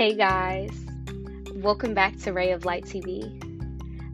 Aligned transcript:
Hey 0.00 0.14
guys, 0.14 0.72
welcome 1.56 1.92
back 1.92 2.16
to 2.20 2.32
Ray 2.32 2.52
of 2.52 2.64
Light 2.64 2.86
TV. 2.86 3.36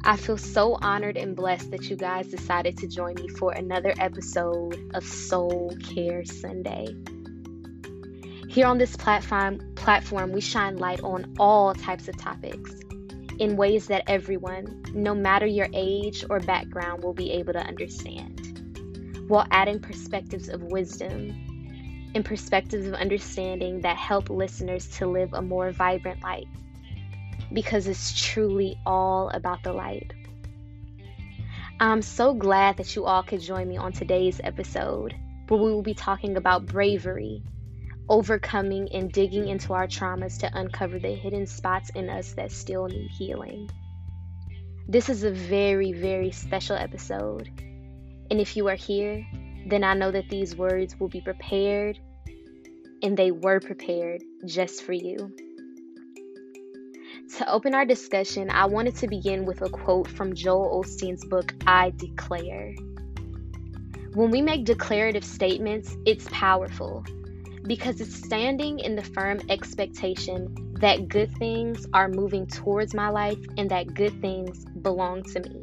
I 0.03 0.16
feel 0.16 0.37
so 0.37 0.77
honored 0.82 1.16
and 1.16 1.37
blessed 1.37 1.71
that 1.71 1.89
you 1.89 1.95
guys 1.95 2.27
decided 2.27 2.79
to 2.79 2.89
join 2.89 3.14
me 3.14 3.29
for 3.29 3.53
another 3.53 3.95
episode 3.96 4.91
of 4.95 5.04
Soul 5.04 5.77
Care 5.80 6.25
Sunday. 6.25 6.89
Here 8.49 8.67
on 8.67 8.79
this 8.79 8.96
platform, 8.96 9.61
platform 9.77 10.32
we 10.32 10.41
shine 10.41 10.77
light 10.77 11.04
on 11.04 11.36
all 11.39 11.72
types 11.72 12.09
of 12.09 12.16
topics 12.16 12.75
in 13.39 13.57
ways 13.57 13.87
that 13.87 14.03
everyone, 14.09 14.82
no 14.93 15.14
matter 15.14 15.46
your 15.46 15.68
age 15.73 16.25
or 16.29 16.41
background, 16.41 17.05
will 17.05 17.14
be 17.14 17.30
able 17.30 17.53
to 17.53 17.64
understand, 17.64 19.25
while 19.29 19.46
adding 19.53 19.79
perspectives 19.79 20.48
of 20.48 20.64
wisdom 20.64 21.46
and 22.16 22.25
perspectives 22.25 22.86
of 22.86 22.94
understanding 22.94 23.82
that 23.82 23.96
help 23.96 24.30
listeners 24.30 24.88
to 24.88 25.06
live 25.06 25.34
a 25.34 25.43
more 25.43 25.70
vibrant 25.70 26.22
life 26.22 26.48
because 27.52 27.86
it's 27.86 28.18
truly 28.18 28.76
all 28.86 29.29
about 29.29 29.62
the 29.62 29.72
light. 29.72 30.12
I'm 31.79 32.00
so 32.00 32.33
glad 32.33 32.78
that 32.78 32.97
you 32.97 33.05
all 33.05 33.22
could 33.22 33.41
join 33.41 33.69
me 33.69 33.77
on 33.77 33.92
today's 33.92 34.41
episode 34.42 35.14
where 35.48 35.61
we 35.61 35.70
will 35.70 35.83
be 35.83 35.94
talking 35.94 36.39
about 36.39 36.64
bravery, 36.64 37.42
overcoming, 38.08 38.89
and 38.92 39.12
digging 39.12 39.48
into 39.48 39.75
our 39.75 39.86
traumas 39.86 40.41
to 40.41 40.58
uncover 40.58 40.98
the 40.98 41.14
hidden 41.14 41.47
spots 41.47 41.91
in 41.91 42.08
us 42.08 42.33
that 42.33 42.50
still 42.50 42.86
need 42.86 43.11
healing. 43.11 43.69
This 44.89 45.11
is 45.11 45.22
a 45.22 45.30
very, 45.30 45.92
very 45.92 46.30
special 46.30 46.77
episode. 46.77 47.48
And 48.30 48.41
if 48.41 48.56
you 48.56 48.69
are 48.69 48.75
here, 48.75 49.25
then 49.67 49.84
I 49.84 49.94
know 49.94 50.11
that 50.11 50.30
these 50.30 50.56
words 50.56 50.98
will 50.98 51.08
be 51.08 51.20
prepared 51.20 51.98
and 53.03 53.17
they 53.17 53.31
were 53.31 53.61
prepared 53.61 54.23
just 54.45 54.83
for 54.83 54.93
you. 54.93 55.34
To 57.39 57.51
open 57.51 57.75
our 57.75 57.84
discussion, 57.84 58.51
I 58.51 58.67
wanted 58.67 58.97
to 58.97 59.09
begin 59.09 59.45
with 59.45 59.61
a 59.61 59.69
quote 59.69 60.09
from 60.09 60.34
Joel 60.34 60.83
Osteen's 60.83 61.25
book, 61.25 61.55
I 61.67 61.91
Declare. 61.97 62.75
When 64.15 64.31
we 64.31 64.41
make 64.41 64.65
declarative 64.65 65.25
statements, 65.25 65.95
it's 66.07 66.27
powerful 66.31 67.05
because 67.67 68.01
it's 68.01 68.15
standing 68.15 68.79
in 68.79 68.97
the 68.97 69.03
firm 69.03 69.41
expectation 69.51 70.55
that 70.81 71.09
good 71.09 71.31
things 71.37 71.87
are 71.92 72.09
moving 72.09 72.47
towards 72.47 72.95
my 72.95 73.09
life 73.09 73.45
and 73.59 73.70
that 73.70 73.92
good 73.92 74.20
things 74.20 74.65
belong 74.65 75.23
to 75.25 75.41
me. 75.41 75.61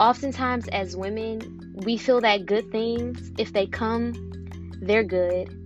Oftentimes, 0.00 0.66
as 0.68 0.96
women, 0.96 1.74
we 1.84 1.96
feel 1.96 2.20
that 2.22 2.46
good 2.46 2.70
things, 2.72 3.30
if 3.38 3.52
they 3.52 3.66
come, 3.66 4.14
they're 4.80 5.04
good, 5.04 5.61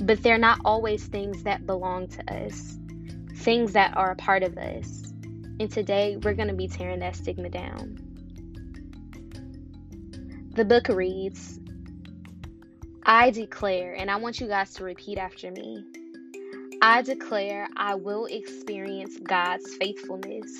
but 0.00 0.22
they're 0.22 0.38
not 0.38 0.60
always 0.64 1.04
things 1.04 1.42
that 1.44 1.66
belong 1.66 2.08
to 2.08 2.34
us, 2.34 2.78
things 3.36 3.72
that 3.72 3.96
are 3.96 4.12
a 4.12 4.16
part 4.16 4.42
of 4.42 4.56
us. 4.56 5.12
And 5.58 5.70
today, 5.70 6.16
we're 6.16 6.34
going 6.34 6.48
to 6.48 6.54
be 6.54 6.68
tearing 6.68 7.00
that 7.00 7.16
stigma 7.16 7.50
down. 7.50 7.98
The 10.54 10.64
book 10.64 10.88
reads 10.88 11.60
I 13.04 13.30
declare, 13.30 13.94
and 13.94 14.10
I 14.10 14.16
want 14.16 14.40
you 14.40 14.46
guys 14.46 14.74
to 14.74 14.84
repeat 14.84 15.18
after 15.18 15.50
me 15.50 15.84
I 16.82 17.02
declare 17.02 17.68
I 17.76 17.94
will 17.94 18.24
experience 18.24 19.18
God's 19.18 19.74
faithfulness. 19.74 20.50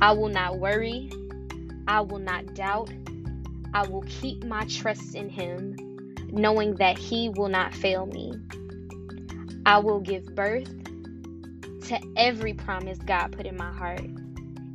I 0.00 0.12
will 0.12 0.30
not 0.30 0.58
worry. 0.58 1.10
I 1.86 2.00
will 2.00 2.18
not 2.18 2.54
doubt. 2.54 2.90
I 3.74 3.86
will 3.86 4.04
keep 4.08 4.42
my 4.44 4.64
trust 4.64 5.14
in 5.14 5.28
Him, 5.28 5.76
knowing 6.36 6.76
that 6.76 6.98
He 6.98 7.28
will 7.28 7.48
not 7.48 7.74
fail 7.74 8.06
me. 8.06 8.32
I 9.64 9.78
will 9.78 10.00
give 10.00 10.24
birth 10.34 10.70
to 11.88 11.98
every 12.16 12.54
promise 12.54 12.98
God 12.98 13.32
put 13.32 13.46
in 13.46 13.56
my 13.56 13.72
heart, 13.72 14.00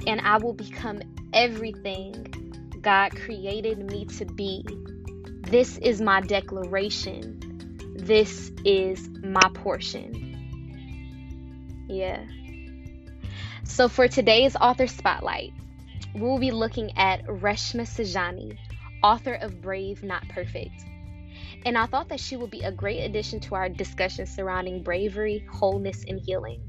and 0.06 0.22
I 0.22 0.38
will 0.38 0.54
become 0.54 1.02
everything 1.34 2.28
God 2.82 3.16
created 3.16 3.90
me 3.90 4.06
to 4.06 4.26
be. 4.26 4.66
This 5.42 5.78
is 5.78 6.02
my 6.02 6.22
declaration. 6.22 7.40
This 7.96 8.52
is 8.66 9.08
my 9.24 9.50
portion. 9.54 10.28
Yeah. 11.88 12.24
So, 13.64 13.88
for 13.88 14.08
today's 14.08 14.56
author 14.56 14.88
spotlight, 14.88 15.54
we'll 16.16 16.40
be 16.40 16.52
looking 16.52 16.98
at 16.98 17.26
Reshma 17.26 17.84
Saujani, 17.84 18.58
author 19.04 19.36
of 19.36 19.62
Brave 19.62 20.04
Not 20.04 20.28
Perfect. 20.30 20.84
And 21.66 21.78
I 21.78 21.86
thought 21.86 22.10
that 22.10 22.20
she 22.20 22.38
would 22.38 22.50
be 22.50 22.64
a 22.64 22.72
great 22.72 23.02
addition 23.02 23.40
to 23.42 23.56
our 23.56 23.70
discussion 23.70 24.26
surrounding 24.26 24.84
bravery, 24.84 25.46
wholeness, 25.52 26.04
and 26.08 26.20
healing. 26.20 26.62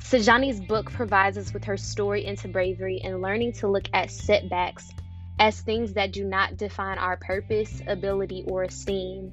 Saujani's 0.00 0.60
book 0.60 0.90
provides 0.90 1.38
us 1.38 1.52
with 1.52 1.64
her 1.64 1.76
story 1.76 2.24
into 2.24 2.48
bravery 2.48 3.00
and 3.02 3.22
learning 3.22 3.52
to 3.54 3.68
look 3.68 3.88
at 3.92 4.10
setbacks 4.10 4.90
as 5.38 5.60
things 5.60 5.92
that 5.94 6.12
do 6.12 6.24
not 6.24 6.56
define 6.56 6.98
our 6.98 7.16
purpose, 7.16 7.82
ability, 7.86 8.44
or 8.46 8.64
esteem, 8.64 9.32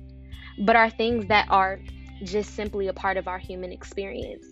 but 0.60 0.76
are 0.76 0.90
things 0.90 1.26
that 1.28 1.48
are 1.50 1.80
just 2.24 2.56
simply 2.56 2.88
a 2.88 2.94
part 2.94 3.18
of 3.18 3.28
our 3.28 3.40
human 3.40 3.72
experience. 3.72 4.46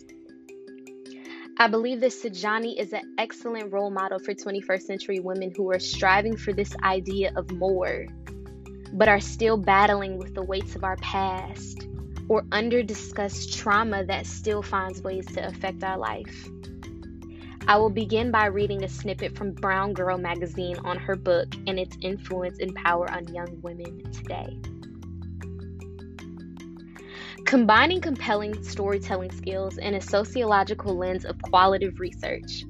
I 1.58 1.68
believe 1.68 2.00
that 2.00 2.12
Saujani 2.12 2.80
is 2.80 2.94
an 2.94 3.16
excellent 3.18 3.72
role 3.72 3.92
model 3.92 4.18
for 4.20 4.34
21st 4.34 4.82
century 4.82 5.20
women 5.20 5.54
who 5.56 5.72
are 5.72 5.80
striving 5.80 6.36
for 6.36 6.54
this 6.54 6.76
idea 6.84 7.32
of 7.36 7.52
more, 7.52 8.06
but 8.94 9.07
are 9.07 9.19
still 9.19 9.57
battling 9.57 10.18
with 10.18 10.34
the 10.34 10.44
weights 10.44 10.75
of 10.75 10.84
our 10.84 10.97
past 10.97 11.88
or 12.28 12.44
under 12.52 12.84
discussed 12.84 13.57
trauma 13.57 14.06
that 14.06 14.25
still 14.25 14.62
finds 14.62 15.02
ways 15.02 15.25
to 15.25 15.46
affect 15.46 15.84
our 15.84 15.97
life. 15.97 16.50
I 17.68 17.78
will 17.78 17.90
begin 17.90 18.31
by 18.31 18.46
reading 18.46 18.84
a 18.84 18.90
snippet 18.90 19.38
from 19.38 19.52
Brown 19.53 19.94
Girl 19.94 20.18
magazine 20.18 20.78
on 20.84 20.97
her 20.97 21.16
book 21.16 21.53
and 21.68 21.79
its 21.79 21.96
influence 22.02 22.59
and 22.59 22.74
power 22.74 23.09
on 23.12 23.34
young 23.34 23.59
women 23.62 24.12
today. 24.12 24.57
Combining 27.46 28.02
compelling 28.02 28.63
storytelling 28.63 29.31
skills 29.31 29.78
and 29.78 29.96
a 29.96 30.02
sociological 30.02 30.96
lens 30.97 31.25
of 31.25 31.41
qualitative 31.41 32.00
research, 32.00 32.66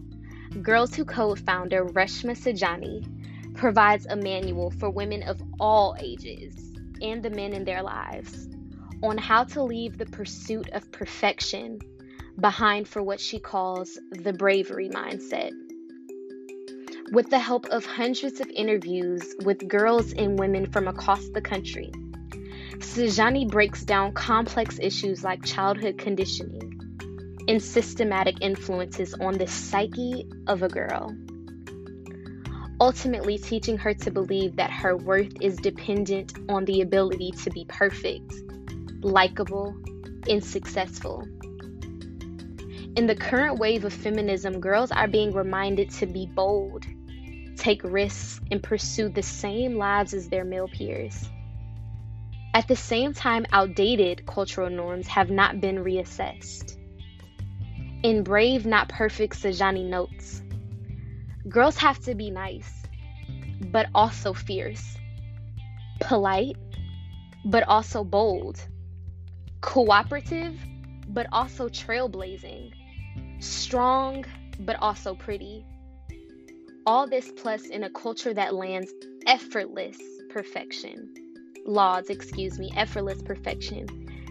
Girls 0.62 0.94
Who 0.96 1.06
Code 1.06 1.40
founder 1.40 1.86
Reshma 1.86 2.36
Saujani 2.36 3.21
provides 3.62 4.08
a 4.08 4.16
manual 4.16 4.72
for 4.72 4.90
women 4.90 5.22
of 5.22 5.40
all 5.60 5.96
ages 6.00 6.74
and 7.00 7.22
the 7.22 7.30
men 7.30 7.54
in 7.54 7.64
their 7.64 7.84
lives 7.84 8.50
on 9.04 9.20
how 9.20 9.44
to 9.44 9.62
leave 9.62 10.00
the 10.00 10.06
pursuit 10.08 10.68
of 10.70 10.92
perfection 10.92 11.80
behind 12.40 12.88
for 12.88 13.04
what 13.04 13.20
she 13.20 13.38
calls 13.38 14.00
the 14.10 14.34
bravery 14.34 14.90
mindset. 14.90 15.52
With 17.12 17.30
the 17.30 17.38
help 17.38 17.68
of 17.68 17.86
hundreds 17.86 18.40
of 18.40 18.50
interviews 18.50 19.36
with 19.46 19.68
girls 19.68 20.12
and 20.12 20.40
women 20.40 20.72
from 20.72 20.88
across 20.88 21.24
the 21.30 21.42
country, 21.42 21.92
Saujani 22.80 23.48
breaks 23.48 23.84
down 23.84 24.14
complex 24.14 24.80
issues 24.82 25.24
like 25.24 25.46
childhood 25.46 26.00
conditioning 26.00 26.80
and 27.48 27.62
systematic 27.62 28.38
influences 28.42 29.14
on 29.14 29.38
the 29.38 29.46
psyche 29.46 30.28
of 30.48 30.64
a 30.64 30.68
girl, 30.68 31.16
ultimately 32.82 33.38
teaching 33.38 33.78
her 33.78 33.94
to 33.94 34.10
believe 34.10 34.56
that 34.56 34.72
her 34.72 34.98
worth 34.98 35.32
is 35.40 35.56
dependent 35.58 36.34
on 36.50 36.66
the 36.66 36.82
ability 36.82 37.30
to 37.30 37.52
be 37.52 37.64
perfect, 37.70 38.34
likable, 39.02 39.76
and 40.28 40.44
successful. 40.44 41.24
In 42.96 43.06
the 43.06 43.16
current 43.16 43.60
wave 43.60 43.86
of 43.86 43.94
feminism, 43.94 44.60
girls 44.60 44.92
are 44.92 45.08
being 45.08 45.32
reminded 45.32 45.92
to 45.92 46.08
be 46.08 46.26
bold, 46.26 46.84
take 47.56 47.84
risks, 47.84 48.42
and 48.50 48.64
pursue 48.64 49.10
the 49.10 49.22
same 49.22 49.76
lives 49.76 50.16
as 50.16 50.28
their 50.28 50.44
male 50.44 50.68
peers. 50.68 51.30
At 52.56 52.68
the 52.68 52.76
same 52.76 53.14
time, 53.14 53.46
outdated 53.52 54.26
cultural 54.26 54.72
norms 54.72 55.06
have 55.06 55.30
not 55.30 55.62
been 55.62 55.84
reassessed. 55.84 56.78
In 58.02 58.24
Brave 58.24 58.66
Not 58.66 58.90
Perfect, 58.90 59.36
Saujani 59.36 59.86
notes 59.86 60.42
Girls 61.52 61.76
have 61.78 62.00
to 62.06 62.16
be 62.16 62.32
nice, 62.32 62.84
but 63.74 63.88
also 63.94 64.34
fierce, 64.34 64.96
polite, 66.00 66.56
but 67.44 67.64
also 67.68 68.06
bold, 68.06 68.58
cooperative, 69.60 70.58
but 71.10 71.28
also 71.34 71.68
trailblazing, 71.68 72.72
strong, 73.40 74.24
but 74.62 74.78
also 74.78 75.14
pretty. 75.14 75.66
All 76.86 77.06
this 77.06 77.30
plus 77.36 77.66
in 77.66 77.84
a 77.84 77.90
culture 77.90 78.34
that 78.34 78.56
lands 78.56 78.94
effortless 79.28 79.98
perfection. 80.30 81.14
Laws, 81.66 82.10
excuse 82.10 82.60
me, 82.60 82.72
effortless 82.78 83.22
perfection, 83.24 83.88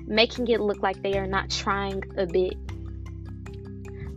making 0.07 0.49
it 0.49 0.63
look 0.63 0.83
like 0.83 1.03
they 1.03 1.19
are 1.19 1.27
not 1.27 1.51
trying 1.51 2.03
a 2.17 2.25
bit. 2.25 2.55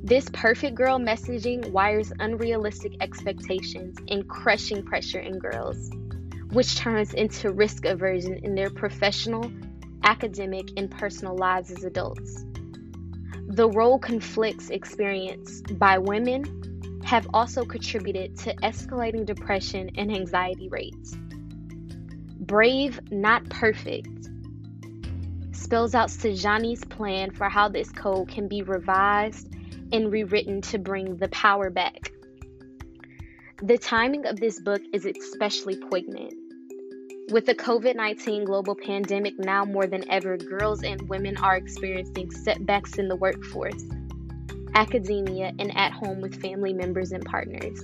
This 0.05 0.27
perfect 0.33 0.75
girl 0.75 0.99
messaging 0.99 1.71
wires 1.71 2.11
unrealistic 2.19 2.91
expectations 2.99 3.95
and 4.09 4.27
crushing 4.27 4.83
pressure 4.83 5.21
in 5.21 5.39
girls, 5.39 5.89
which 6.51 6.75
turns 6.75 7.13
into 7.13 7.53
risk 7.53 7.85
aversion 7.85 8.37
in 8.43 8.53
their 8.53 8.69
professional, 8.69 9.49
academic, 10.03 10.67
and 10.75 10.91
personal 10.91 11.37
lives 11.37 11.71
as 11.71 11.85
adults. 11.85 12.43
The 13.47 13.69
role 13.69 13.97
conflicts 13.97 14.71
experienced 14.71 15.79
by 15.79 15.99
women 15.99 16.99
have 17.05 17.25
also 17.33 17.63
contributed 17.63 18.37
to 18.39 18.53
escalating 18.55 19.25
depression 19.25 19.89
and 19.95 20.11
anxiety 20.11 20.67
rates. 20.67 21.15
Brave, 22.41 22.99
not 23.09 23.47
perfect, 23.49 24.27
spells 25.53 25.95
out 25.95 26.09
Saujani's 26.09 26.83
plan 26.83 27.31
for 27.31 27.47
how 27.47 27.69
this 27.69 27.89
code 27.89 28.27
can 28.27 28.49
be 28.49 28.63
revised 28.63 29.47
and 29.93 30.11
rewritten 30.11 30.59
to 30.59 30.79
bring 30.79 31.15
the 31.17 31.29
power 31.29 31.69
back. 31.69 32.11
The 33.61 33.77
timing 33.77 34.25
of 34.25 34.39
this 34.39 34.59
book 34.59 34.81
is 34.91 35.05
especially 35.05 35.77
poignant. 35.77 36.33
With 37.31 37.45
the 37.45 37.55
COVID 37.55 37.95
19 37.95 38.43
global 38.43 38.75
pandemic 38.75 39.39
now 39.39 39.63
more 39.63 39.87
than 39.87 40.09
ever, 40.09 40.35
girls 40.35 40.83
and 40.83 41.07
women 41.07 41.37
are 41.37 41.55
experiencing 41.55 42.31
setbacks 42.31 42.97
in 42.97 43.07
the 43.07 43.15
workforce, 43.15 43.85
academia, 44.75 45.53
and 45.59 45.75
at 45.77 45.93
home 45.93 46.19
with 46.19 46.41
family 46.41 46.73
members 46.73 47.11
and 47.11 47.23
partners. 47.23 47.79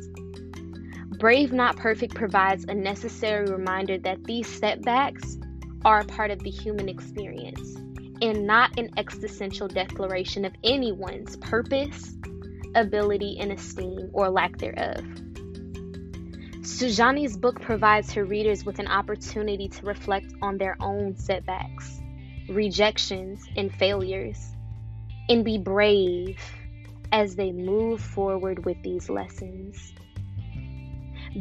Brave 1.19 1.53
Not 1.53 1.77
Perfect 1.77 2.15
provides 2.15 2.65
a 2.65 2.73
necessary 2.73 3.45
reminder 3.45 3.97
that 4.00 4.23
these 4.23 4.47
setbacks 4.47 5.38
are 5.85 6.01
a 6.01 6.06
part 6.06 6.31
of 6.31 6.39
the 6.39 6.50
human 6.50 6.89
experience 6.89 7.77
and 8.21 8.45
not 8.45 8.77
an 8.77 8.89
existential 8.98 9.68
declaration 9.68 10.45
of 10.45 10.54
anyone's 10.63 11.38
purpose, 11.38 12.16
ability, 12.75 13.38
and 13.39 13.51
esteem 13.51 14.10
or 14.13 14.30
lack 14.30 14.57
thereof. 14.57 15.04
Saujani's 16.62 17.38
book 17.38 17.62
provides 17.62 18.12
her 18.13 18.25
readers 18.25 18.66
with 18.66 18.80
an 18.80 18.88
opportunity 18.88 19.68
to 19.69 19.86
reflect 19.86 20.33
on 20.42 20.57
their 20.57 20.75
own 20.81 21.16
setbacks, 21.16 22.01
rejections, 22.50 23.48
and 23.56 23.74
failures, 23.74 24.56
and 25.30 25.45
be 25.45 25.57
brave 25.57 26.39
as 27.12 27.36
they 27.36 27.51
move 27.51 28.01
forward 28.01 28.66
with 28.66 28.81
these 28.83 29.10
lessons. 29.10 29.94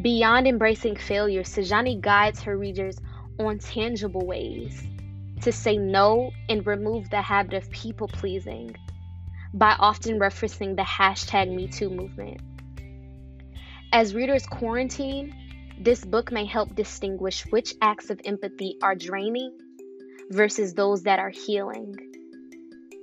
Beyond 0.02 0.46
embracing 0.46 0.96
failure, 0.96 1.42
Sujani 1.42 2.00
guides 2.00 2.42
her 2.42 2.56
readers 2.56 2.98
on 3.38 3.58
tangible 3.58 4.24
ways 4.24 4.86
to 5.42 5.52
say 5.52 5.76
no 5.76 6.30
and 6.48 6.66
remove 6.66 7.10
the 7.10 7.22
habit 7.22 7.54
of 7.54 7.70
people 7.70 8.08
pleasing 8.08 8.74
by 9.54 9.74
often 9.78 10.18
referencing 10.18 10.76
the 10.76 10.82
hashtag 10.82 11.48
MeToo 11.48 11.90
movement. 11.90 12.40
As 13.92 14.14
readers 14.14 14.46
quarantine, 14.46 15.34
this 15.80 16.04
book 16.04 16.30
may 16.30 16.44
help 16.44 16.74
distinguish 16.74 17.46
which 17.46 17.74
acts 17.80 18.10
of 18.10 18.20
empathy 18.24 18.76
are 18.82 18.94
draining 18.94 19.56
versus 20.30 20.74
those 20.74 21.04
that 21.04 21.18
are 21.18 21.30
healing, 21.30 21.96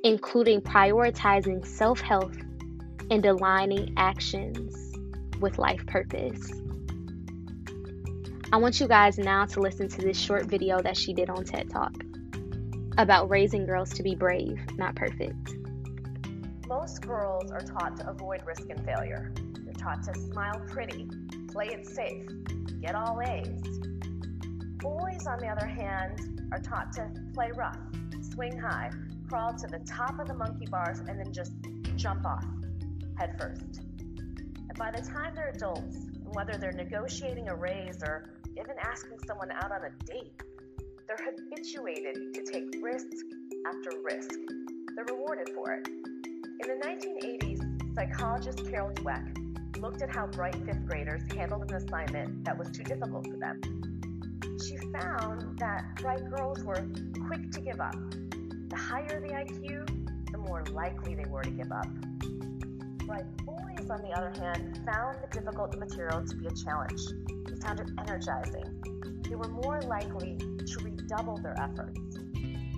including 0.03 0.61
prioritizing 0.61 1.65
self 1.65 1.99
health 1.99 2.37
and 3.09 3.25
aligning 3.25 3.93
actions 3.97 4.95
with 5.39 5.57
life 5.57 5.85
purpose. 5.87 6.51
I 8.53 8.57
want 8.57 8.79
you 8.79 8.87
guys 8.87 9.17
now 9.17 9.45
to 9.47 9.59
listen 9.59 9.89
to 9.89 10.01
this 10.01 10.19
short 10.19 10.45
video 10.45 10.79
that 10.81 10.95
she 10.95 11.13
did 11.13 11.29
on 11.29 11.43
TED 11.43 11.69
Talk 11.69 11.93
about 12.97 13.29
raising 13.29 13.65
girls 13.65 13.89
to 13.91 14.03
be 14.03 14.15
brave, 14.15 14.59
not 14.77 14.95
perfect. 14.95 15.55
Most 16.67 17.01
girls 17.01 17.51
are 17.51 17.61
taught 17.61 17.97
to 17.97 18.09
avoid 18.09 18.41
risk 18.45 18.69
and 18.69 18.83
failure 18.85 19.31
They're 19.63 19.73
taught 19.73 20.03
to 20.03 20.13
smile 20.19 20.61
pretty, 20.67 21.09
play 21.51 21.67
it 21.67 21.85
safe, 21.85 22.25
get 22.81 22.95
all 22.95 23.21
A's. 23.21 23.61
Boys, 24.77 25.27
on 25.27 25.39
the 25.39 25.47
other 25.47 25.65
hand, 25.65 26.49
are 26.51 26.59
taught 26.59 26.93
to 26.93 27.09
play 27.33 27.51
rough, 27.55 27.79
swing 28.21 28.57
high, 28.57 28.91
crawl 29.27 29.53
to 29.53 29.67
the 29.67 29.79
top 29.79 30.19
of 30.19 30.27
the 30.27 30.33
monkey 30.33 30.65
bars, 30.65 30.99
and 30.99 31.19
then 31.19 31.31
just 31.33 31.53
jump 31.95 32.25
off 32.25 32.45
head 33.17 33.35
first. 33.39 33.79
And 34.07 34.77
by 34.77 34.91
the 34.91 35.01
time 35.01 35.35
they're 35.35 35.51
adults, 35.55 35.97
whether 36.33 36.57
they're 36.57 36.71
negotiating 36.71 37.49
a 37.49 37.55
raise 37.55 38.03
or 38.03 38.29
even 38.51 38.75
asking 38.81 39.19
someone 39.25 39.51
out 39.51 39.71
on 39.71 39.85
a 39.85 39.89
date, 40.05 40.41
they're 41.07 41.33
habituated 41.33 42.33
to 42.33 42.43
take 42.43 42.75
risk 42.81 43.07
after 43.67 43.91
risk. 44.03 44.31
They're 44.95 45.05
rewarded 45.05 45.49
for 45.53 45.73
it. 45.73 45.87
In 45.87 46.67
the 46.67 46.85
1980s, 46.85 47.95
psychologist 47.95 48.69
Carol 48.69 48.91
Dweck 48.91 49.37
looked 49.79 50.01
at 50.01 50.09
how 50.09 50.27
bright 50.27 50.55
fifth 50.65 50.85
graders 50.85 51.21
handled 51.33 51.69
an 51.69 51.75
assignment 51.75 52.43
that 52.45 52.57
was 52.57 52.69
too 52.71 52.83
difficult 52.83 53.27
for 53.27 53.37
them. 53.37 53.61
She 54.65 54.77
found 54.77 55.59
that 55.59 55.95
bright 55.97 56.27
girls 56.29 56.63
were 56.63 56.87
quick 57.27 57.51
to 57.51 57.61
give 57.61 57.79
up. 57.79 57.95
The 58.69 58.75
higher 58.75 59.19
the 59.19 59.29
IQ, 59.29 60.31
the 60.31 60.37
more 60.37 60.63
likely 60.71 61.13
they 61.13 61.25
were 61.29 61.43
to 61.43 61.51
give 61.51 61.71
up. 61.71 61.87
Bright 63.05 63.37
boys, 63.45 63.89
on 63.91 64.01
the 64.01 64.11
other 64.17 64.31
hand, 64.39 64.81
found 64.85 65.17
the 65.21 65.27
difficult 65.31 65.77
material 65.77 66.25
to 66.25 66.35
be 66.35 66.47
a 66.47 66.51
challenge. 66.51 67.01
They 67.47 67.55
found 67.57 67.79
it 67.79 67.89
energizing. 67.99 69.21
They 69.29 69.35
were 69.35 69.49
more 69.49 69.81
likely 69.81 70.37
to 71.07 71.15
redouble 71.15 71.37
their 71.37 71.55
efforts. 71.59 71.99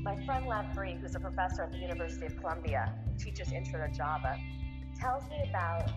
My 0.04 0.16
friend 0.26 0.48
Lev 0.48 0.74
Brie, 0.74 0.98
who's 1.02 1.16
a 1.16 1.20
professor 1.20 1.64
at 1.64 1.72
the 1.72 1.78
University 1.78 2.26
of 2.26 2.38
Columbia, 2.38 2.94
teaches 3.20 3.52
Intro 3.52 3.86
to 3.86 3.94
Java, 3.94 4.38
tells 5.00 5.24
me 5.30 5.46
about 5.50 5.90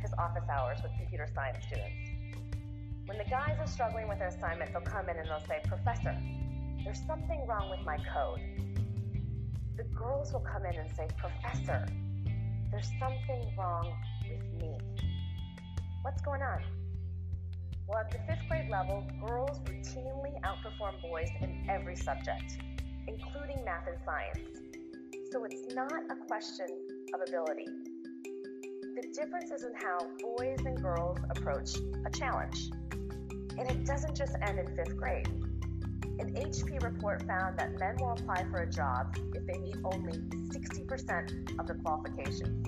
his 0.00 0.12
office 0.18 0.44
hours 0.50 0.78
with 0.82 0.92
computer 0.98 1.26
science 1.34 1.64
students. 1.66 2.10
When 3.06 3.18
the 3.18 3.24
guys 3.24 3.56
are 3.58 3.66
struggling 3.66 4.08
with 4.08 4.18
their 4.18 4.28
assignment, 4.28 4.72
they'll 4.72 4.82
come 4.82 5.08
in 5.08 5.16
and 5.16 5.28
they'll 5.28 5.46
say, 5.46 5.60
Professor, 5.64 6.16
there's 6.84 7.04
something 7.06 7.46
wrong 7.46 7.70
with 7.70 7.84
my 7.84 7.96
code. 8.12 8.40
The 9.76 9.84
girls 9.94 10.32
will 10.32 10.40
come 10.40 10.64
in 10.66 10.76
and 10.78 10.90
say, 10.94 11.08
Professor, 11.16 11.86
there's 12.70 12.90
something 12.98 13.50
wrong 13.56 13.92
with 14.28 14.62
me. 14.62 14.76
What's 16.02 16.22
going 16.22 16.42
on? 16.42 16.62
Well, 17.88 17.98
at 17.98 18.10
the 18.10 18.18
fifth 18.26 18.46
grade 18.48 18.68
level, 18.70 19.06
girls 19.26 19.60
routinely 19.60 20.38
outperform 20.42 21.00
boys 21.00 21.30
in 21.40 21.66
every 21.68 21.96
subject, 21.96 22.58
including 23.06 23.64
math 23.64 23.86
and 23.86 23.96
science. 24.04 24.60
So 25.32 25.44
it's 25.44 25.74
not 25.74 25.92
a 26.10 26.16
question 26.26 26.66
of 27.14 27.20
ability, 27.26 27.66
the 29.00 29.06
difference 29.12 29.52
is 29.52 29.62
in 29.62 29.74
how 29.76 30.08
boys 30.20 30.58
and 30.66 30.82
girls 30.82 31.18
approach 31.30 31.76
a 32.04 32.10
challenge. 32.10 32.72
And 33.56 33.70
it 33.70 33.86
doesn't 33.86 34.16
just 34.16 34.34
end 34.42 34.58
in 34.58 34.74
fifth 34.74 34.96
grade. 34.96 35.28
An 36.18 36.34
HP 36.34 36.82
report 36.82 37.22
found 37.22 37.56
that 37.60 37.78
men 37.78 37.94
will 38.00 38.10
apply 38.10 38.44
for 38.50 38.62
a 38.62 38.68
job 38.68 39.16
if 39.34 39.46
they 39.46 39.56
meet 39.58 39.76
only 39.84 40.18
60% 40.18 41.60
of 41.60 41.68
the 41.68 41.74
qualifications. 41.74 42.66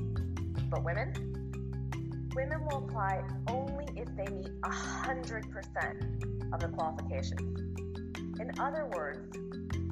But 0.71 0.85
women? 0.85 2.30
Women 2.37 2.64
will 2.71 2.85
apply 2.85 3.25
only 3.49 3.79
if 4.00 4.09
they 4.16 4.26
meet 4.33 4.61
100% 4.62 6.52
of 6.54 6.61
the 6.61 6.69
qualifications. 6.69 7.61
In 8.40 8.50
other 8.59 8.87
words, 8.95 9.37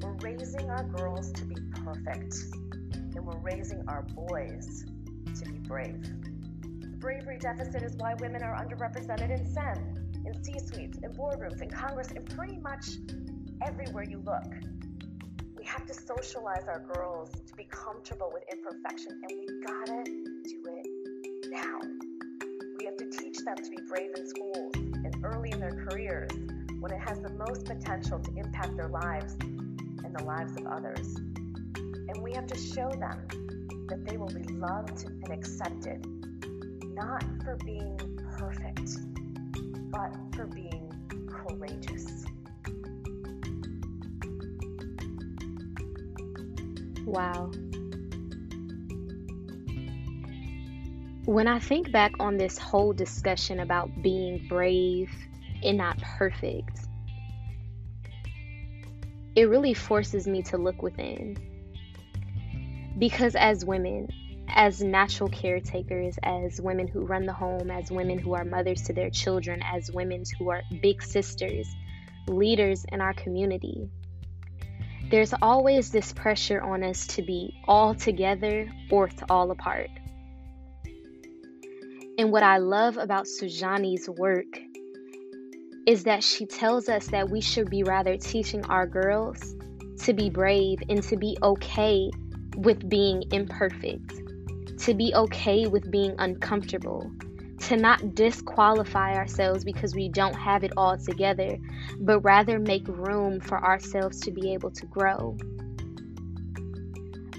we're 0.01 0.17
raising 0.21 0.69
our 0.69 0.83
girls 0.83 1.31
to 1.33 1.45
be 1.45 1.55
perfect, 1.83 2.35
and 3.15 3.25
we're 3.25 3.37
raising 3.37 3.87
our 3.87 4.01
boys 4.01 4.85
to 5.39 5.45
be 5.45 5.59
brave 5.59 6.01
The 6.71 6.87
bravery 6.97 7.37
deficit 7.37 7.83
is 7.83 7.95
why 7.97 8.15
women 8.15 8.41
are 8.43 8.55
underrepresented 8.55 9.29
in 9.29 9.45
STEM, 9.45 10.23
in 10.25 10.43
C 10.43 10.53
suites, 10.59 10.97
in 11.03 11.13
boardrooms, 11.13 11.61
in 11.61 11.69
Congress, 11.69 12.09
and 12.09 12.25
pretty 12.35 12.57
much 12.57 12.87
everywhere 13.61 14.03
you 14.03 14.19
look. 14.25 14.51
We 15.55 15.63
have 15.65 15.85
to 15.85 15.93
socialize 15.93 16.67
our 16.67 16.79
girls 16.79 17.29
to 17.45 17.53
be 17.55 17.65
comfortable 17.65 18.31
with 18.33 18.43
imperfection, 18.51 19.21
and 19.21 19.31
we 19.39 19.61
gotta 19.65 20.03
do 20.03 20.63
it 20.67 20.87
now. 21.51 21.98
Them 23.55 23.63
to 23.63 23.71
be 23.71 23.81
brave 23.87 24.11
in 24.15 24.27
schools 24.27 24.71
and 24.75 25.15
early 25.23 25.51
in 25.51 25.59
their 25.59 25.71
careers 25.71 26.29
when 26.79 26.91
it 26.91 26.99
has 26.99 27.19
the 27.19 27.31
most 27.47 27.65
potential 27.65 28.19
to 28.19 28.31
impact 28.37 28.77
their 28.77 28.89
lives 28.89 29.33
and 29.41 30.15
the 30.15 30.23
lives 30.23 30.55
of 30.55 30.67
others. 30.67 31.15
And 31.15 32.21
we 32.21 32.31
have 32.33 32.45
to 32.45 32.57
show 32.57 32.91
them 32.91 33.27
that 33.87 34.05
they 34.05 34.17
will 34.17 34.27
be 34.27 34.43
loved 34.53 35.05
and 35.05 35.31
accepted 35.31 36.05
not 36.93 37.23
for 37.43 37.57
being 37.65 37.97
perfect, 38.37 38.99
but 39.89 40.15
for 40.35 40.45
being 40.45 40.91
courageous. 41.27 42.25
Wow. 47.03 47.49
When 51.29 51.47
I 51.47 51.59
think 51.59 51.91
back 51.91 52.13
on 52.19 52.37
this 52.37 52.57
whole 52.57 52.91
discussion 52.91 53.59
about 53.59 54.01
being 54.01 54.47
brave 54.47 55.11
and 55.61 55.77
not 55.77 56.01
perfect, 56.01 56.79
it 59.35 59.43
really 59.43 59.75
forces 59.75 60.25
me 60.25 60.41
to 60.41 60.57
look 60.57 60.81
within. 60.81 61.37
Because 62.97 63.35
as 63.35 63.63
women, 63.63 64.09
as 64.47 64.81
natural 64.81 65.29
caretakers, 65.29 66.17
as 66.23 66.59
women 66.59 66.87
who 66.87 67.01
run 67.01 67.27
the 67.27 67.33
home, 67.33 67.69
as 67.69 67.91
women 67.91 68.17
who 68.17 68.33
are 68.33 68.43
mothers 68.43 68.81
to 68.85 68.93
their 68.93 69.11
children, 69.11 69.61
as 69.63 69.91
women 69.91 70.23
who 70.39 70.49
are 70.49 70.63
big 70.81 71.03
sisters, 71.03 71.67
leaders 72.27 72.85
in 72.91 73.01
our 73.01 73.13
community. 73.13 73.87
There's 75.11 75.35
always 75.43 75.91
this 75.91 76.11
pressure 76.11 76.59
on 76.59 76.83
us 76.83 77.05
to 77.05 77.21
be 77.21 77.53
all 77.67 77.93
together 77.93 78.67
or 78.89 79.09
to 79.09 79.25
all 79.29 79.51
apart. 79.51 79.91
And 82.19 82.33
what 82.33 82.43
I 82.43 82.57
love 82.57 82.97
about 82.97 83.27
Saujani's 83.27 84.09
work 84.09 84.59
is 85.85 86.03
that 86.03 86.21
she 86.21 86.45
tells 86.45 86.89
us 86.89 87.07
that 87.07 87.29
we 87.29 87.39
should 87.39 87.69
be 87.69 87.81
rather 87.83 88.17
teaching 88.17 88.65
our 88.65 88.85
girls 88.85 89.55
to 89.99 90.11
be 90.11 90.29
brave 90.29 90.79
and 90.89 91.01
to 91.03 91.15
be 91.15 91.37
okay 91.41 92.11
with 92.57 92.89
being 92.89 93.23
imperfect, 93.31 94.11
to 94.79 94.93
be 94.93 95.13
okay 95.15 95.67
with 95.67 95.89
being 95.89 96.13
uncomfortable, 96.19 97.09
to 97.59 97.77
not 97.77 98.15
disqualify 98.15 99.15
ourselves 99.15 99.63
because 99.63 99.95
we 99.95 100.09
don't 100.09 100.35
have 100.35 100.65
it 100.65 100.73
all 100.75 100.97
together, 100.97 101.57
but 102.01 102.19
rather 102.19 102.59
make 102.59 102.85
room 102.89 103.39
for 103.39 103.63
ourselves 103.63 104.19
to 104.19 104.31
be 104.31 104.51
able 104.53 104.71
to 104.71 104.85
grow. 104.87 105.37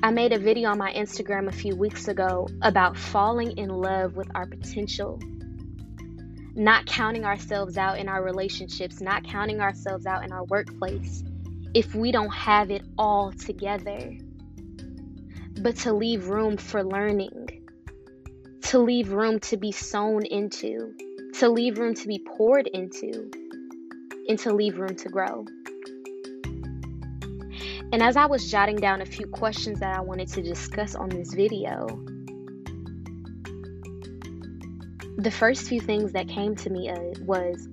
I 0.02 0.10
made 0.10 0.32
a 0.32 0.38
video 0.38 0.70
on 0.70 0.78
my 0.78 0.92
Instagram 0.92 1.48
a 1.48 1.52
few 1.52 1.76
weeks 1.76 2.08
ago 2.08 2.48
about 2.62 2.96
falling 2.96 3.56
in 3.58 3.68
love 3.68 4.16
with 4.16 4.30
our 4.34 4.46
potential. 4.46 5.20
Not 6.54 6.86
counting 6.86 7.24
ourselves 7.24 7.76
out 7.76 7.98
in 7.98 8.08
our 8.08 8.22
relationships, 8.22 9.00
not 9.00 9.24
counting 9.24 9.60
ourselves 9.60 10.06
out 10.06 10.24
in 10.24 10.32
our 10.32 10.44
workplace 10.44 11.22
if 11.74 11.94
we 11.94 12.12
don't 12.12 12.32
have 12.32 12.70
it 12.70 12.82
all 12.98 13.32
together, 13.32 14.16
but 15.60 15.76
to 15.76 15.92
leave 15.92 16.28
room 16.28 16.56
for 16.56 16.82
learning 16.82 17.60
to 18.70 18.78
leave 18.78 19.10
room 19.10 19.40
to 19.40 19.56
be 19.56 19.72
sown 19.72 20.24
into, 20.24 20.94
to 21.34 21.48
leave 21.48 21.78
room 21.78 21.92
to 21.92 22.06
be 22.06 22.24
poured 22.36 22.68
into, 22.68 23.28
and 24.28 24.38
to 24.38 24.54
leave 24.54 24.78
room 24.78 24.94
to 24.94 25.08
grow. 25.08 25.44
And 27.92 28.02
as 28.02 28.16
I 28.16 28.26
was 28.26 28.50
jotting 28.50 28.76
down 28.76 29.00
a 29.00 29.06
few 29.06 29.26
questions 29.26 29.80
that 29.80 29.96
I 29.96 30.00
wanted 30.00 30.28
to 30.28 30.42
discuss 30.42 30.94
on 30.94 31.08
this 31.08 31.34
video, 31.34 31.86
the 35.18 35.30
first 35.30 35.68
few 35.68 35.80
things 35.80 36.12
that 36.12 36.28
came 36.28 36.54
to 36.56 36.70
me 36.70 36.88
uh, 36.88 36.98
was 37.22 37.68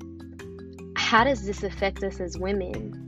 how 0.95 1.23
does 1.23 1.45
this 1.45 1.63
affect 1.63 2.03
us 2.03 2.19
as 2.19 2.37
women? 2.37 3.03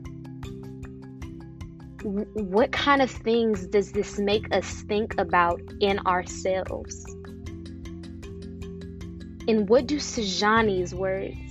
what 2.04 2.72
kind 2.72 3.02
of 3.02 3.12
things 3.12 3.68
does 3.68 3.92
this 3.92 4.18
make 4.18 4.54
us 4.56 4.84
think 4.84 5.20
about 5.20 5.62
in 5.82 6.00
ourselves? 6.08 7.06
And 9.48 9.68
what 9.68 9.88
do 9.88 9.98
Saujani's 9.98 10.96
words 10.96 11.49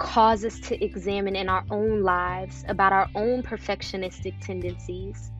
cause 0.00 0.46
us 0.46 0.58
to 0.58 0.82
examine 0.82 1.36
in 1.36 1.48
our 1.48 1.62
own 1.70 2.02
lives 2.02 2.64
about 2.68 2.92
our 2.92 3.06
own 3.14 3.42
perfectionistic 3.42 4.34
tendencies 4.40 5.30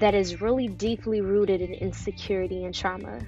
that 0.00 0.14
is 0.14 0.42
really 0.42 0.66
deeply 0.66 1.20
rooted 1.20 1.60
in 1.62 1.72
insecurity 1.72 2.64
and 2.64 2.74
trauma? 2.74 3.20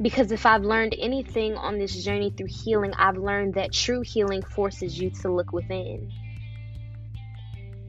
Because 0.00 0.30
if 0.30 0.44
I've 0.44 0.62
learned 0.62 0.94
anything 0.98 1.56
on 1.56 1.78
this 1.78 2.04
journey 2.04 2.30
through 2.30 2.48
healing, 2.50 2.92
I've 2.98 3.16
learned 3.16 3.54
that 3.54 3.72
true 3.72 4.02
healing 4.02 4.42
forces 4.42 4.98
you 4.98 5.10
to 5.22 5.32
look 5.32 5.52
within. 5.52 6.12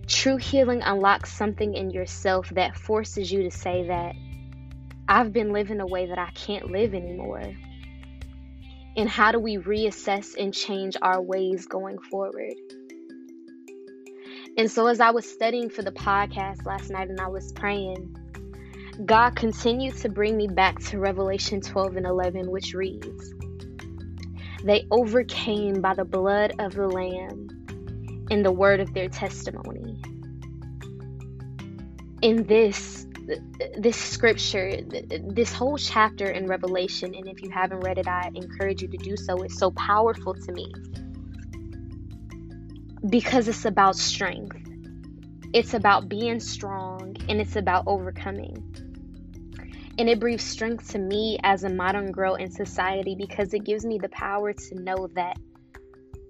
True 0.08 0.38
healing 0.38 0.82
unlocks 0.84 1.34
something 1.34 1.74
in 1.74 1.92
yourself 1.92 2.50
that 2.52 2.78
forces 2.78 3.30
you 3.30 3.44
to 3.44 3.52
say 3.52 3.88
that 3.88 4.16
I've 5.08 5.34
been 5.34 5.52
living 5.52 5.82
a 5.82 5.86
way 5.86 6.06
that 6.06 6.18
I 6.18 6.32
can't 6.32 6.72
live 6.72 6.94
anymore. 6.94 7.54
And 8.96 9.10
how 9.10 9.32
do 9.32 9.40
we 9.40 9.58
reassess 9.58 10.36
and 10.38 10.54
change 10.54 10.96
our 11.02 11.22
ways 11.22 11.66
going 11.66 11.98
forward? 12.00 12.54
And 14.56 14.70
so, 14.70 14.86
as 14.86 15.00
I 15.00 15.10
was 15.10 15.26
studying 15.26 15.70
for 15.70 15.82
the 15.82 15.92
podcast 15.92 16.66
last 16.68 16.92
night 16.92 17.10
and 17.10 17.20
I 17.20 17.28
was 17.28 17.52
praying, 17.54 18.16
God 19.06 19.36
continued 19.36 19.98
to 19.98 20.10
bring 20.10 20.38
me 20.38 20.48
back 20.48 20.78
to 20.86 21.00
Revelation 21.00 21.60
12 21.60 21.98
and 21.98 22.06
11, 22.06 22.52
which 22.52 22.76
reads 22.76 23.34
They 24.64 24.86
overcame 24.92 25.82
by 25.82 25.96
the 25.96 26.06
blood 26.06 26.54
of 26.60 26.76
the 26.76 26.88
Lamb 26.88 27.48
and 28.30 28.46
the 28.46 28.52
word 28.52 28.80
of 28.80 28.94
their 28.94 29.10
testimony. 29.10 30.00
In 32.22 32.44
this, 32.46 33.03
this 33.78 33.98
scripture, 33.98 34.78
this 35.28 35.54
whole 35.54 35.78
chapter 35.78 36.30
in 36.30 36.48
Revelation, 36.48 37.16
and 37.16 37.28
if 37.28 37.42
you 37.42 37.50
haven't 37.50 37.80
read 37.80 37.98
it, 37.98 38.08
I 38.08 38.30
encourage 38.34 38.82
you 38.82 38.88
to 38.90 38.98
do 38.98 39.16
so. 39.18 39.42
It's 39.44 39.58
so 39.58 39.72
powerful 39.72 40.34
to 40.34 40.52
me 40.52 40.72
because 43.10 43.48
it's 43.48 43.66
about 43.66 43.96
strength, 43.96 44.58
it's 45.54 45.74
about 45.74 46.10
being 46.10 46.40
strong, 46.40 47.16
and 47.30 47.40
it's 47.42 47.56
about 47.56 47.84
overcoming. 47.88 48.64
And 49.98 50.10
it 50.10 50.20
breathes 50.20 50.44
strength 50.44 50.90
to 50.92 50.98
me 50.98 51.38
as 51.44 51.64
a 51.64 51.70
modern 51.70 52.12
girl 52.12 52.36
in 52.36 52.50
society 52.50 53.16
because 53.16 53.54
it 53.54 53.64
gives 53.64 53.86
me 53.86 54.00
the 54.00 54.10
power 54.10 54.52
to 54.52 54.76
know 54.76 55.08
that 55.14 55.38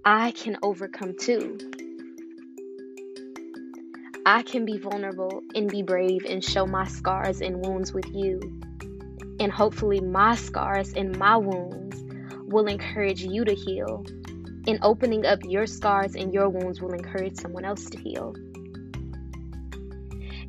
I 0.04 0.32
can 0.32 0.58
overcome 0.62 1.14
too. 1.18 1.58
I 4.26 4.42
can 4.42 4.64
be 4.64 4.78
vulnerable 4.78 5.42
and 5.54 5.70
be 5.70 5.82
brave 5.82 6.24
and 6.24 6.42
show 6.42 6.64
my 6.66 6.86
scars 6.86 7.42
and 7.42 7.64
wounds 7.64 7.92
with 7.92 8.06
you. 8.14 8.40
And 9.38 9.52
hopefully, 9.52 10.00
my 10.00 10.34
scars 10.36 10.94
and 10.94 11.18
my 11.18 11.36
wounds 11.36 12.02
will 12.46 12.66
encourage 12.66 13.22
you 13.22 13.44
to 13.44 13.54
heal. 13.54 14.04
And 14.66 14.78
opening 14.80 15.26
up 15.26 15.40
your 15.44 15.66
scars 15.66 16.14
and 16.14 16.32
your 16.32 16.48
wounds 16.48 16.80
will 16.80 16.94
encourage 16.94 17.36
someone 17.36 17.66
else 17.66 17.84
to 17.90 17.98
heal. 17.98 18.34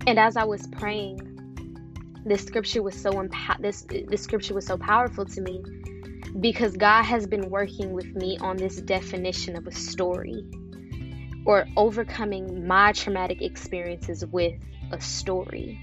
And 0.08 0.18
as 0.18 0.38
I 0.38 0.46
was 0.46 0.68
praying, 0.68 1.20
this 2.26 2.46
scripture 2.46 2.82
was 2.82 2.96
so 2.96 3.12
impa- 3.12 3.62
this 3.62 3.86
this 4.08 4.22
scripture 4.22 4.54
was 4.54 4.66
so 4.66 4.78
powerful 4.78 5.26
to 5.26 5.42
me 5.42 5.62
because 6.40 6.78
God 6.78 7.04
has 7.04 7.28
been 7.28 7.50
working 7.50 7.92
with 7.92 8.16
me 8.16 8.38
on 8.40 8.56
this 8.56 8.78
definition 8.78 9.58
of 9.58 9.68
a 9.68 9.72
story 9.72 10.46
or 11.46 11.68
overcoming 11.78 12.68
my 12.68 12.92
traumatic 12.92 13.42
experiences 13.42 14.26
with 14.26 14.60
a 14.92 15.00
story. 15.00 15.80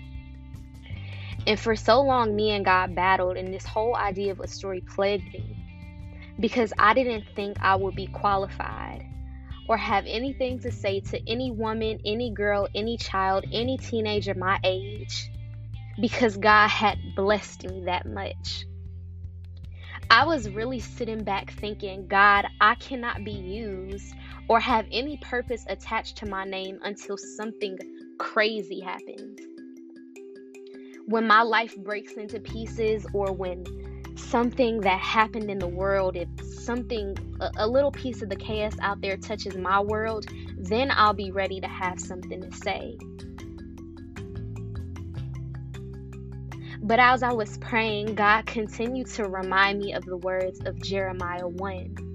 And 1.46 1.58
for 1.58 1.74
so 1.74 2.00
long, 2.02 2.36
me 2.36 2.50
and 2.50 2.64
God 2.64 2.94
battled, 2.94 3.36
and 3.36 3.52
this 3.52 3.64
whole 3.64 3.96
idea 3.96 4.32
of 4.32 4.40
a 4.40 4.48
story 4.48 4.80
plagued 4.80 5.32
me 5.32 5.56
because 6.38 6.72
I 6.78 6.94
didn't 6.94 7.24
think 7.34 7.58
I 7.60 7.76
would 7.76 7.94
be 7.94 8.06
qualified 8.06 9.06
or 9.68 9.76
have 9.76 10.04
anything 10.06 10.58
to 10.60 10.70
say 10.70 11.00
to 11.00 11.30
any 11.30 11.50
woman, 11.50 12.00
any 12.04 12.30
girl, 12.30 12.68
any 12.74 12.96
child, 12.96 13.44
any 13.52 13.78
teenager 13.78 14.34
my 14.34 14.58
age 14.64 15.30
because 16.00 16.36
God 16.36 16.68
had 16.68 16.98
blessed 17.14 17.66
me 17.66 17.84
that 17.84 18.06
much. 18.06 18.66
I 20.12 20.26
was 20.26 20.50
really 20.50 20.78
sitting 20.78 21.24
back 21.24 21.52
thinking, 21.52 22.06
God, 22.06 22.46
I 22.60 22.74
cannot 22.74 23.24
be 23.24 23.32
used 23.32 24.12
or 24.46 24.60
have 24.60 24.84
any 24.92 25.16
purpose 25.16 25.64
attached 25.70 26.18
to 26.18 26.26
my 26.26 26.44
name 26.44 26.78
until 26.84 27.16
something 27.16 27.78
crazy 28.18 28.80
happens. 28.80 29.40
When 31.06 31.26
my 31.26 31.40
life 31.40 31.74
breaks 31.78 32.12
into 32.12 32.40
pieces, 32.40 33.06
or 33.14 33.32
when 33.32 33.64
something 34.18 34.82
that 34.82 35.00
happened 35.00 35.50
in 35.50 35.58
the 35.58 35.66
world, 35.66 36.14
if 36.14 36.28
something, 36.44 37.16
a, 37.40 37.50
a, 37.64 37.66
little 37.66 37.90
piece 37.90 38.20
of 38.20 38.28
the 38.28 38.36
chaos 38.36 38.74
out 38.82 39.00
there 39.00 39.16
touches 39.16 39.56
my 39.56 39.80
world, 39.80 40.26
then 40.58 40.90
I'll 40.94 41.14
be 41.14 41.30
ready 41.30 41.58
to 41.58 41.68
have 41.68 41.98
something 41.98 42.42
to 42.42 42.54
say. 42.58 42.98
But 46.82 46.98
as 46.98 47.22
I 47.22 47.32
was 47.32 47.58
praying, 47.58 48.16
God 48.16 48.46
continued 48.46 49.06
to 49.14 49.28
remind 49.28 49.78
me 49.78 49.92
of 49.94 50.04
the 50.04 50.16
words 50.16 50.60
of 50.64 50.82
Jeremiah 50.82 51.46
1 51.46 52.12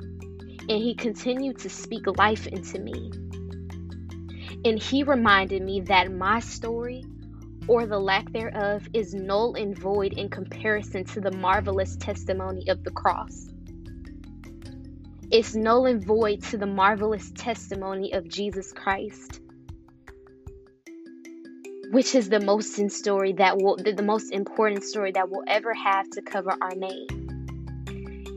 and 0.70 0.82
he 0.82 0.94
continued 0.96 1.60
to 1.60 1.70
speak 1.70 2.06
life 2.18 2.46
into 2.48 2.80
me. 2.80 3.12
And 4.66 4.82
he 4.82 5.04
reminded 5.04 5.62
me 5.62 5.82
that 5.82 6.12
my 6.12 6.42
story, 6.42 7.06
or 7.68 7.86
the 7.86 8.00
lack 8.00 8.32
thereof, 8.32 8.88
is 8.94 9.14
null 9.14 9.56
and 9.56 9.78
void 9.78 10.14
in 10.14 10.30
comparison 10.30 11.06
to 11.06 11.22
the 11.22 11.32
marvelous 11.32 11.96
testimony 11.96 12.68
of 12.68 12.84
the 12.84 12.92
cross. 12.92 13.48
It's 15.32 15.56
null 15.56 15.86
and 15.86 16.04
void 16.04 16.44
to 16.46 16.58
the 16.58 16.66
marvelous 16.66 17.32
testimony 17.32 18.14
of 18.14 18.28
Jesus 18.28 18.74
Christ, 18.74 19.40
which 21.92 22.16
is 22.16 22.30
the 22.30 22.40
most 22.40 22.78
in 22.80 22.90
story 22.90 23.34
that 23.34 23.58
will 23.58 23.78
the, 23.78 23.94
the 23.94 24.04
most 24.04 24.32
important 24.32 24.84
story 24.84 25.12
that 25.12 25.30
we'll 25.30 25.44
ever 25.48 25.74
have 25.74 26.10
to 26.12 26.22
cover 26.22 26.56
our 26.62 26.76
name. 26.76 27.08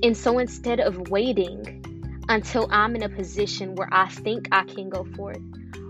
And 0.02 0.16
so 0.16 0.38
instead 0.38 0.80
of 0.80 1.11
waiting 1.11 1.80
until 2.30 2.69
I'm 2.71 2.95
in 2.95 3.02
a 3.02 3.09
position 3.09 3.75
where 3.75 3.88
I 3.90 4.09
think 4.09 4.49
I 4.52 4.62
can 4.62 4.88
go 4.88 5.04
forth 5.16 5.42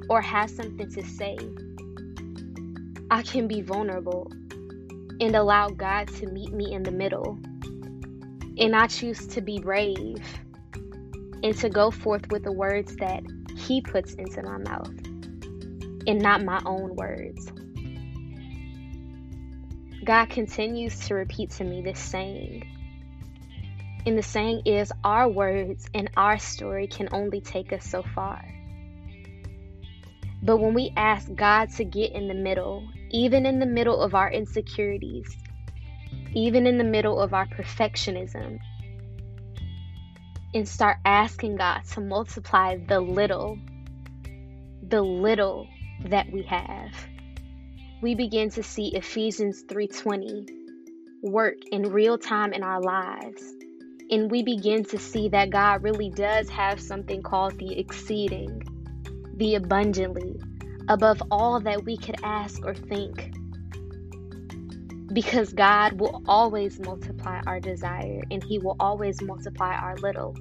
or 0.08 0.22
have 0.22 0.50
something 0.50 0.90
to 0.90 1.04
say. 1.04 1.36
I 3.10 3.22
can 3.22 3.46
be 3.46 3.60
vulnerable 3.60 4.32
and 5.20 5.36
allow 5.36 5.68
God 5.68 6.08
to 6.14 6.26
meet 6.26 6.52
me 6.52 6.72
in 6.72 6.82
the 6.82 6.90
middle. 6.90 7.38
And 8.58 8.74
I 8.74 8.86
choose 8.86 9.26
to 9.28 9.40
be 9.42 9.58
brave 9.58 10.24
and 11.42 11.56
to 11.58 11.68
go 11.68 11.90
forth 11.90 12.30
with 12.30 12.44
the 12.44 12.52
words 12.52 12.96
that 12.96 13.22
He 13.56 13.82
puts 13.82 14.14
into 14.14 14.42
my 14.42 14.58
mouth. 14.58 15.09
And 16.06 16.20
not 16.20 16.44
my 16.44 16.60
own 16.64 16.94
words. 16.96 17.50
God 20.04 20.30
continues 20.30 20.98
to 21.06 21.14
repeat 21.14 21.50
to 21.52 21.64
me 21.64 21.82
this 21.82 21.98
saying. 21.98 22.66
And 24.06 24.16
the 24.16 24.22
saying 24.22 24.62
is, 24.64 24.90
our 25.04 25.28
words 25.28 25.88
and 25.92 26.10
our 26.16 26.38
story 26.38 26.86
can 26.86 27.08
only 27.12 27.40
take 27.40 27.72
us 27.72 27.84
so 27.84 28.02
far. 28.14 28.42
But 30.42 30.56
when 30.56 30.72
we 30.72 30.92
ask 30.96 31.32
God 31.34 31.70
to 31.76 31.84
get 31.84 32.12
in 32.12 32.28
the 32.28 32.34
middle, 32.34 32.88
even 33.10 33.44
in 33.44 33.58
the 33.58 33.66
middle 33.66 34.00
of 34.00 34.14
our 34.14 34.30
insecurities, 34.32 35.36
even 36.32 36.66
in 36.66 36.78
the 36.78 36.84
middle 36.84 37.20
of 37.20 37.34
our 37.34 37.46
perfectionism, 37.46 38.58
and 40.54 40.66
start 40.66 40.96
asking 41.04 41.56
God 41.56 41.82
to 41.92 42.00
multiply 42.00 42.78
the 42.88 43.00
little, 43.00 43.58
the 44.88 45.02
little 45.02 45.68
that 46.06 46.30
we 46.32 46.42
have, 46.42 46.92
we 48.02 48.14
begin 48.14 48.50
to 48.50 48.62
see 48.62 48.94
Ephesians 48.94 49.62
3:20 49.68 50.46
work 51.22 51.56
in 51.70 51.82
real 51.92 52.16
time 52.16 52.52
in 52.52 52.62
our 52.62 52.80
lives. 52.80 53.42
And 54.10 54.30
we 54.30 54.42
begin 54.42 54.84
to 54.86 54.98
see 54.98 55.28
that 55.28 55.50
God 55.50 55.82
really 55.82 56.10
does 56.10 56.48
have 56.48 56.80
something 56.80 57.22
called 57.22 57.58
the 57.58 57.78
exceeding, 57.78 58.62
the 59.36 59.54
abundantly, 59.54 60.40
above 60.88 61.22
all 61.30 61.60
that 61.60 61.84
we 61.84 61.96
could 61.96 62.16
ask 62.24 62.64
or 62.64 62.74
think. 62.74 63.32
Because 65.12 65.52
God 65.52 66.00
will 66.00 66.22
always 66.26 66.80
multiply 66.80 67.40
our 67.46 67.60
desire 67.60 68.22
and 68.30 68.42
He 68.42 68.58
will 68.58 68.76
always 68.80 69.22
multiply 69.22 69.74
our 69.74 69.96
little. 69.96 70.34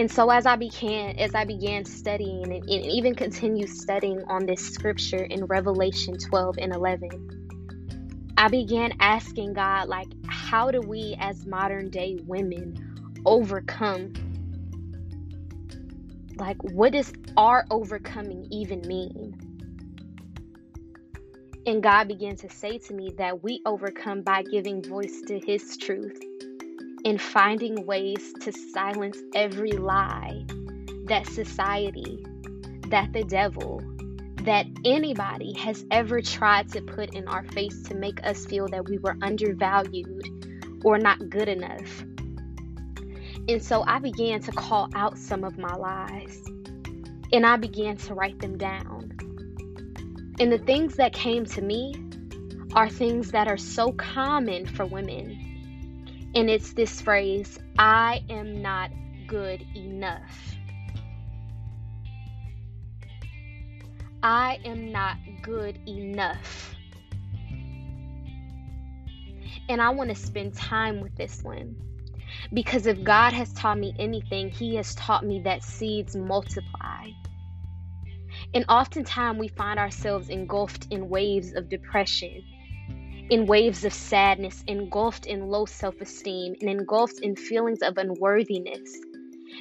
And 0.00 0.10
so 0.10 0.30
as 0.30 0.46
I 0.46 0.56
began 0.56 1.18
as 1.18 1.34
I 1.34 1.44
began 1.44 1.84
studying 1.84 2.44
and, 2.44 2.54
and 2.54 2.66
even 2.70 3.14
continue 3.14 3.66
studying 3.66 4.24
on 4.28 4.46
this 4.46 4.66
scripture 4.66 5.22
in 5.24 5.44
Revelation 5.44 6.16
12 6.16 6.56
and 6.56 6.74
11, 6.74 8.32
I 8.38 8.48
began 8.48 8.94
asking 8.98 9.52
God 9.52 9.88
like 9.88 10.06
how 10.26 10.70
do 10.70 10.80
we 10.80 11.16
as 11.20 11.44
modern 11.44 11.90
day 11.90 12.16
women 12.26 13.20
overcome 13.26 14.14
like 16.36 16.56
what 16.62 16.94
does 16.94 17.12
our 17.36 17.66
overcoming 17.70 18.46
even 18.50 18.80
mean? 18.88 19.34
And 21.66 21.82
God 21.82 22.08
began 22.08 22.36
to 22.36 22.48
say 22.48 22.78
to 22.78 22.94
me 22.94 23.12
that 23.18 23.42
we 23.42 23.60
overcome 23.66 24.22
by 24.22 24.44
giving 24.44 24.82
voice 24.82 25.20
to 25.26 25.38
His 25.38 25.76
truth 25.76 26.22
in 27.04 27.18
finding 27.18 27.86
ways 27.86 28.32
to 28.40 28.52
silence 28.52 29.18
every 29.34 29.72
lie 29.72 30.44
that 31.04 31.26
society, 31.26 32.24
that 32.88 33.12
the 33.12 33.24
devil, 33.24 33.82
that 34.44 34.66
anybody 34.84 35.52
has 35.54 35.84
ever 35.90 36.20
tried 36.20 36.70
to 36.70 36.80
put 36.80 37.14
in 37.14 37.28
our 37.28 37.44
face 37.44 37.82
to 37.82 37.94
make 37.94 38.24
us 38.26 38.46
feel 38.46 38.68
that 38.68 38.88
we 38.88 38.98
were 38.98 39.16
undervalued 39.20 40.80
or 40.84 40.98
not 40.98 41.28
good 41.28 41.48
enough. 41.48 42.04
And 43.48 43.62
so 43.62 43.82
I 43.86 43.98
began 43.98 44.40
to 44.42 44.52
call 44.52 44.88
out 44.94 45.18
some 45.18 45.44
of 45.44 45.58
my 45.58 45.74
lies 45.74 46.42
and 47.32 47.44
I 47.44 47.56
began 47.56 47.96
to 47.96 48.14
write 48.14 48.38
them 48.38 48.56
down. 48.56 49.12
And 50.38 50.52
the 50.52 50.58
things 50.58 50.96
that 50.96 51.12
came 51.12 51.44
to 51.46 51.60
me 51.60 51.94
are 52.74 52.88
things 52.88 53.32
that 53.32 53.48
are 53.48 53.58
so 53.58 53.92
common 53.92 54.66
for 54.66 54.86
women 54.86 55.49
and 56.34 56.48
it's 56.48 56.72
this 56.74 57.00
phrase 57.00 57.58
I 57.78 58.24
am 58.28 58.62
not 58.62 58.90
good 59.26 59.64
enough. 59.74 60.54
I 64.22 64.58
am 64.64 64.92
not 64.92 65.16
good 65.42 65.78
enough. 65.88 66.74
And 69.68 69.80
I 69.80 69.90
want 69.90 70.10
to 70.10 70.16
spend 70.16 70.54
time 70.54 71.00
with 71.00 71.16
this 71.16 71.42
one. 71.42 71.76
Because 72.52 72.86
if 72.86 73.02
God 73.02 73.32
has 73.32 73.52
taught 73.52 73.78
me 73.78 73.94
anything, 73.98 74.50
He 74.50 74.76
has 74.76 74.94
taught 74.94 75.24
me 75.24 75.40
that 75.44 75.62
seeds 75.62 76.14
multiply. 76.14 77.08
And 78.52 78.64
oftentimes 78.68 79.38
we 79.38 79.48
find 79.48 79.78
ourselves 79.78 80.28
engulfed 80.28 80.88
in 80.90 81.08
waves 81.08 81.54
of 81.54 81.68
depression 81.68 82.42
in 83.30 83.46
waves 83.46 83.84
of 83.84 83.92
sadness, 83.92 84.62
engulfed 84.66 85.26
in 85.26 85.48
low 85.48 85.64
self 85.64 86.00
esteem, 86.00 86.56
and 86.60 86.68
engulfed 86.68 87.20
in 87.20 87.36
feelings 87.36 87.80
of 87.80 87.96
unworthiness 87.96 88.98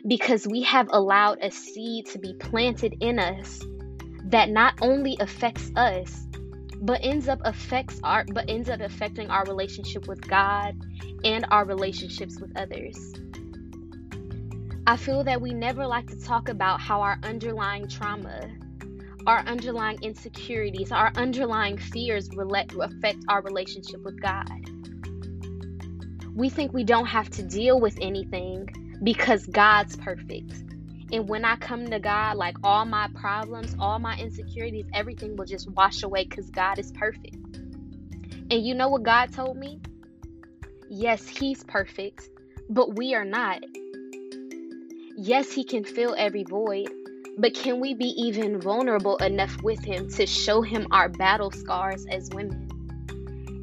because 0.08 0.48
we 0.48 0.64
have 0.64 0.88
allowed 0.92 1.38
a 1.42 1.52
seed 1.52 2.06
to 2.08 2.20
be 2.20 2.34
planted 2.34 2.96
in 3.00 3.20
us 3.20 3.62
that 4.26 4.50
not 4.50 4.74
only 4.82 5.18
affects 5.20 5.72
us 5.76 6.26
but 6.82 7.00
ends 7.04 7.28
up 7.28 7.42
affects 7.44 8.00
our 8.04 8.24
but 8.34 8.46
ends 8.48 8.70
up 8.70 8.80
affecting 8.80 9.30
our 9.30 9.44
relationship 9.46 10.08
with 10.08 10.26
God 10.28 10.74
and 11.24 11.46
our 11.52 11.66
relationships 11.66 12.40
with 12.40 12.52
others. 12.56 13.14
I 14.88 14.96
feel 14.96 15.24
that 15.26 15.42
we 15.42 15.54
never 15.54 15.86
like 15.86 16.08
to 16.08 16.20
talk 16.20 16.50
about 16.50 16.80
how 16.80 17.02
our 17.02 17.20
underlying 17.24 17.88
trauma 17.88 18.50
our 19.28 19.40
underlying 19.40 20.00
insecurities, 20.02 20.92
our 20.92 21.12
underlying 21.16 21.78
fears 21.78 22.30
affect 22.80 23.18
our 23.28 23.42
relationship 23.42 24.02
with 24.04 24.22
God. 24.22 24.70
We 26.36 26.50
think 26.50 26.74
we 26.74 26.84
don't 26.84 27.08
have 27.08 27.30
to 27.32 27.44
deal 27.44 27.80
with 27.80 27.98
anything 28.02 28.70
because 29.04 29.46
God's 29.46 29.96
perfect. 29.98 30.54
And 31.12 31.28
when 31.28 31.44
I 31.44 31.56
come 31.56 31.88
to 31.88 32.00
God, 32.00 32.38
like 32.38 32.56
all 32.64 32.86
my 32.86 33.10
problems, 33.16 33.76
all 33.80 34.00
my 34.00 34.16
insecurities, 34.18 34.86
everything 34.94 35.36
will 35.36 35.46
just 35.46 35.70
wash 35.72 36.04
away 36.04 36.26
because 36.26 36.50
God 36.50 36.80
is 36.80 36.92
perfect. 36.92 37.36
And 38.52 38.66
you 38.66 38.74
know 38.74 38.90
what 38.90 39.04
God 39.04 39.34
told 39.34 39.58
me? 39.58 39.80
Yes, 40.88 41.28
He's 41.28 41.64
perfect, 41.64 42.30
but 42.70 42.96
we 42.96 43.16
are 43.16 43.26
not. 43.26 43.64
Yes, 45.16 45.52
He 45.52 45.64
can 45.64 45.84
fill 45.84 46.16
every 46.18 46.44
void, 46.44 46.90
but 47.40 47.54
can 47.54 47.80
we 47.80 47.94
be 47.94 48.10
even 48.22 48.60
vulnerable 48.60 49.16
enough 49.18 49.64
with 49.64 49.82
Him 49.84 50.10
to 50.12 50.26
show 50.26 50.62
Him 50.62 50.88
our 50.92 51.08
battle 51.08 51.52
scars 51.52 52.06
as 52.08 52.30
women 52.32 52.68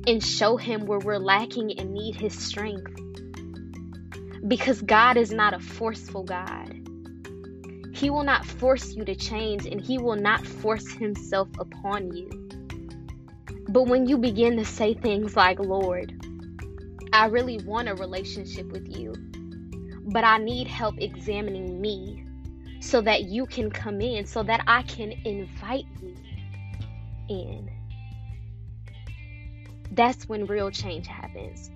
and 0.06 0.24
show 0.24 0.56
Him 0.56 0.86
where 0.86 0.98
we're 0.98 1.18
lacking 1.18 1.78
and 1.78 1.92
need 1.92 2.16
His 2.16 2.32
strength? 2.36 2.98
Because 4.48 4.80
God 4.80 5.18
is 5.18 5.30
not 5.30 5.52
a 5.52 5.58
forceful 5.58 6.22
God. 6.22 6.72
He 7.92 8.08
will 8.08 8.24
not 8.24 8.46
force 8.46 8.94
you 8.94 9.04
to 9.04 9.14
change 9.14 9.66
and 9.66 9.78
He 9.78 9.98
will 9.98 10.16
not 10.16 10.46
force 10.46 10.90
Himself 10.90 11.48
upon 11.58 12.16
you. 12.16 12.30
But 13.68 13.88
when 13.88 14.06
you 14.06 14.16
begin 14.16 14.56
to 14.56 14.64
say 14.64 14.94
things 14.94 15.36
like, 15.36 15.58
Lord, 15.58 16.14
I 17.12 17.26
really 17.26 17.58
want 17.58 17.90
a 17.90 17.94
relationship 17.94 18.72
with 18.72 18.96
you, 18.96 19.12
but 20.12 20.24
I 20.24 20.38
need 20.38 20.66
help 20.66 20.94
examining 20.98 21.78
me 21.78 22.25
so 22.86 23.00
that 23.00 23.24
you 23.24 23.46
can 23.46 23.70
come 23.70 24.00
in, 24.00 24.26
so 24.26 24.42
that 24.42 24.62
I 24.66 24.82
can 24.82 25.12
invite 25.24 25.86
you 26.00 26.14
in. 27.28 27.70
That's 29.90 30.28
when 30.28 30.46
real 30.46 30.70
change 30.70 31.06
happens. 31.06 31.70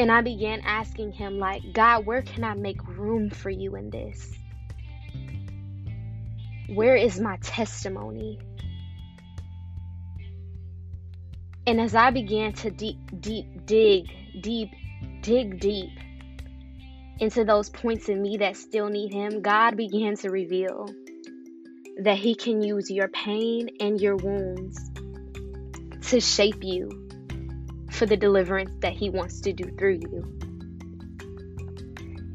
And 0.00 0.10
I 0.10 0.22
began 0.22 0.60
asking 0.62 1.12
him, 1.12 1.38
like, 1.38 1.62
God, 1.72 2.04
where 2.04 2.22
can 2.22 2.42
I 2.42 2.54
make 2.54 2.84
room 2.88 3.30
for 3.30 3.50
you 3.50 3.76
in 3.76 3.90
this? 3.90 4.32
Where 6.68 6.96
is 6.96 7.20
my 7.20 7.36
testimony? 7.36 8.40
And 11.66 11.80
as 11.80 11.94
I 11.94 12.10
began 12.10 12.52
to 12.54 12.70
deep, 12.70 12.98
deep, 13.20 13.66
dig, 13.66 14.10
deep, 14.40 14.72
dig 15.20 15.60
deep, 15.60 15.90
into 17.20 17.44
those 17.44 17.70
points 17.70 18.08
in 18.08 18.20
me 18.20 18.38
that 18.38 18.56
still 18.56 18.88
need 18.88 19.12
Him, 19.12 19.42
God 19.42 19.76
began 19.76 20.16
to 20.16 20.30
reveal 20.30 20.88
that 21.98 22.18
He 22.18 22.34
can 22.34 22.62
use 22.62 22.90
your 22.90 23.08
pain 23.08 23.76
and 23.80 24.00
your 24.00 24.16
wounds 24.16 24.90
to 26.08 26.20
shape 26.20 26.62
you 26.62 27.08
for 27.90 28.06
the 28.06 28.16
deliverance 28.16 28.74
that 28.80 28.92
He 28.92 29.10
wants 29.10 29.40
to 29.42 29.52
do 29.52 29.64
through 29.76 30.00
you. 30.10 30.38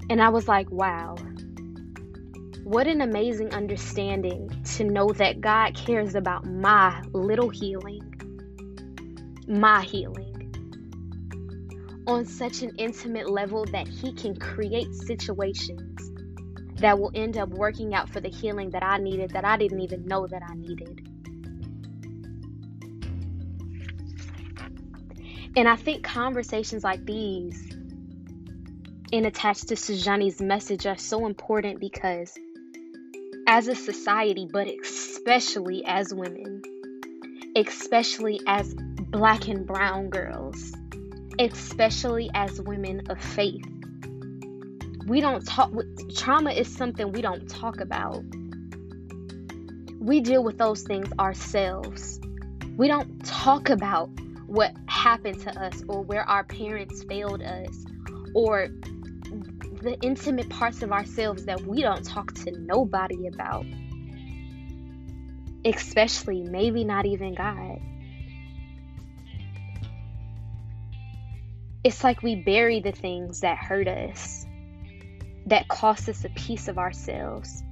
And 0.09 0.21
I 0.21 0.29
was 0.29 0.47
like, 0.47 0.71
wow, 0.71 1.15
what 2.63 2.87
an 2.87 3.01
amazing 3.01 3.53
understanding 3.53 4.49
to 4.75 4.83
know 4.83 5.09
that 5.13 5.41
God 5.41 5.75
cares 5.75 6.15
about 6.15 6.45
my 6.45 7.03
little 7.13 7.49
healing, 7.49 8.01
my 9.47 9.83
healing 9.83 10.28
on 12.09 12.25
such 12.25 12.61
an 12.61 12.71
intimate 12.77 13.29
level 13.29 13.65
that 13.65 13.87
He 13.87 14.13
can 14.13 14.35
create 14.35 14.93
situations 14.93 16.11
that 16.77 16.97
will 16.97 17.11
end 17.13 17.37
up 17.37 17.49
working 17.49 17.93
out 17.93 18.09
for 18.09 18.19
the 18.19 18.29
healing 18.29 18.71
that 18.71 18.83
I 18.83 18.97
needed 18.97 19.31
that 19.31 19.45
I 19.45 19.57
didn't 19.57 19.81
even 19.81 20.05
know 20.05 20.25
that 20.27 20.41
I 20.47 20.55
needed. 20.55 21.07
And 25.55 25.67
I 25.67 25.75
think 25.75 26.03
conversations 26.03 26.83
like 26.83 27.05
these 27.05 27.69
and 29.11 29.25
attached 29.25 29.67
to 29.69 29.75
Saujani's 29.75 30.41
message 30.41 30.85
are 30.85 30.97
so 30.97 31.25
important 31.25 31.79
because 31.79 32.37
as 33.47 33.67
a 33.67 33.75
society, 33.75 34.47
but 34.51 34.67
especially 34.67 35.83
as 35.85 36.13
women, 36.13 36.61
especially 37.55 38.39
as 38.47 38.75
black 38.75 39.47
and 39.47 39.65
brown 39.65 40.09
girls, 40.09 40.71
especially 41.39 42.29
as 42.33 42.61
women 42.61 43.03
of 43.09 43.19
faith. 43.19 43.65
We 45.07 45.21
don't 45.21 45.45
talk, 45.45 45.71
trauma 46.15 46.51
is 46.51 46.71
something 46.71 47.11
we 47.11 47.21
don't 47.21 47.49
talk 47.49 47.79
about. 47.79 48.23
We 49.99 50.19
deal 50.19 50.43
with 50.43 50.57
those 50.57 50.83
things 50.83 51.09
ourselves. 51.17 52.19
We 52.77 52.87
don't 52.87 53.25
talk 53.25 53.69
about 53.69 54.09
what 54.45 54.73
happened 54.87 55.41
to 55.41 55.61
us 55.61 55.81
or 55.87 56.03
where 56.03 56.23
our 56.23 56.43
parents 56.43 57.03
failed 57.03 57.41
us 57.41 57.85
or 58.35 58.67
the 59.81 59.97
intimate 60.01 60.49
parts 60.49 60.81
of 60.81 60.91
ourselves 60.91 61.45
that 61.45 61.61
we 61.61 61.81
don't 61.81 62.03
talk 62.03 62.33
to 62.33 62.51
nobody 62.59 63.27
about. 63.27 63.65
Especially, 65.65 66.43
maybe 66.43 66.83
not 66.83 67.05
even 67.05 67.33
God. 67.33 67.79
It's 71.89 72.03
like 72.03 72.21
we 72.21 72.35
bury 72.35 72.81
the 72.81 72.91
things 72.91 73.39
that 73.39 73.57
hurt 73.57 73.87
us, 73.87 74.45
that 75.47 75.67
cost 75.69 76.07
us 76.07 76.23
a 76.23 76.29
piece 76.29 76.67
of 76.67 76.77
ourselves, 76.77 77.63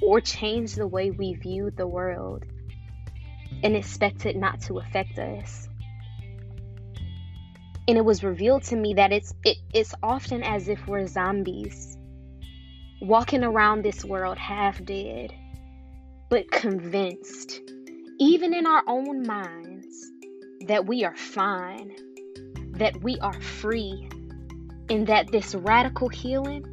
or 0.00 0.22
change 0.22 0.74
the 0.74 0.86
way 0.86 1.10
we 1.10 1.34
view 1.34 1.70
the 1.70 1.86
world 1.86 2.46
and 3.62 3.76
expect 3.76 4.24
it 4.24 4.36
not 4.38 4.62
to 4.62 4.78
affect 4.78 5.18
us. 5.18 5.68
And 7.86 7.98
it 7.98 8.04
was 8.06 8.24
revealed 8.24 8.62
to 8.64 8.76
me 8.76 8.94
that 8.94 9.12
it's 9.12 9.34
it, 9.44 9.58
it's 9.74 9.94
often 10.02 10.42
as 10.42 10.68
if 10.70 10.88
we're 10.88 11.06
zombies 11.06 11.98
walking 13.02 13.44
around 13.44 13.84
this 13.84 14.02
world 14.02 14.38
half 14.38 14.82
dead 14.82 15.30
but 16.30 16.50
convinced 16.50 17.60
even 18.18 18.54
in 18.54 18.66
our 18.66 18.82
own 18.86 19.26
minds 19.26 20.10
that 20.68 20.86
we 20.86 21.04
are 21.04 21.16
fine 21.16 21.94
that 22.82 23.02
we 23.02 23.18
are 23.20 23.40
free 23.40 24.08
and 24.90 25.06
that 25.06 25.30
this 25.30 25.54
radical 25.54 26.08
healing 26.08 26.64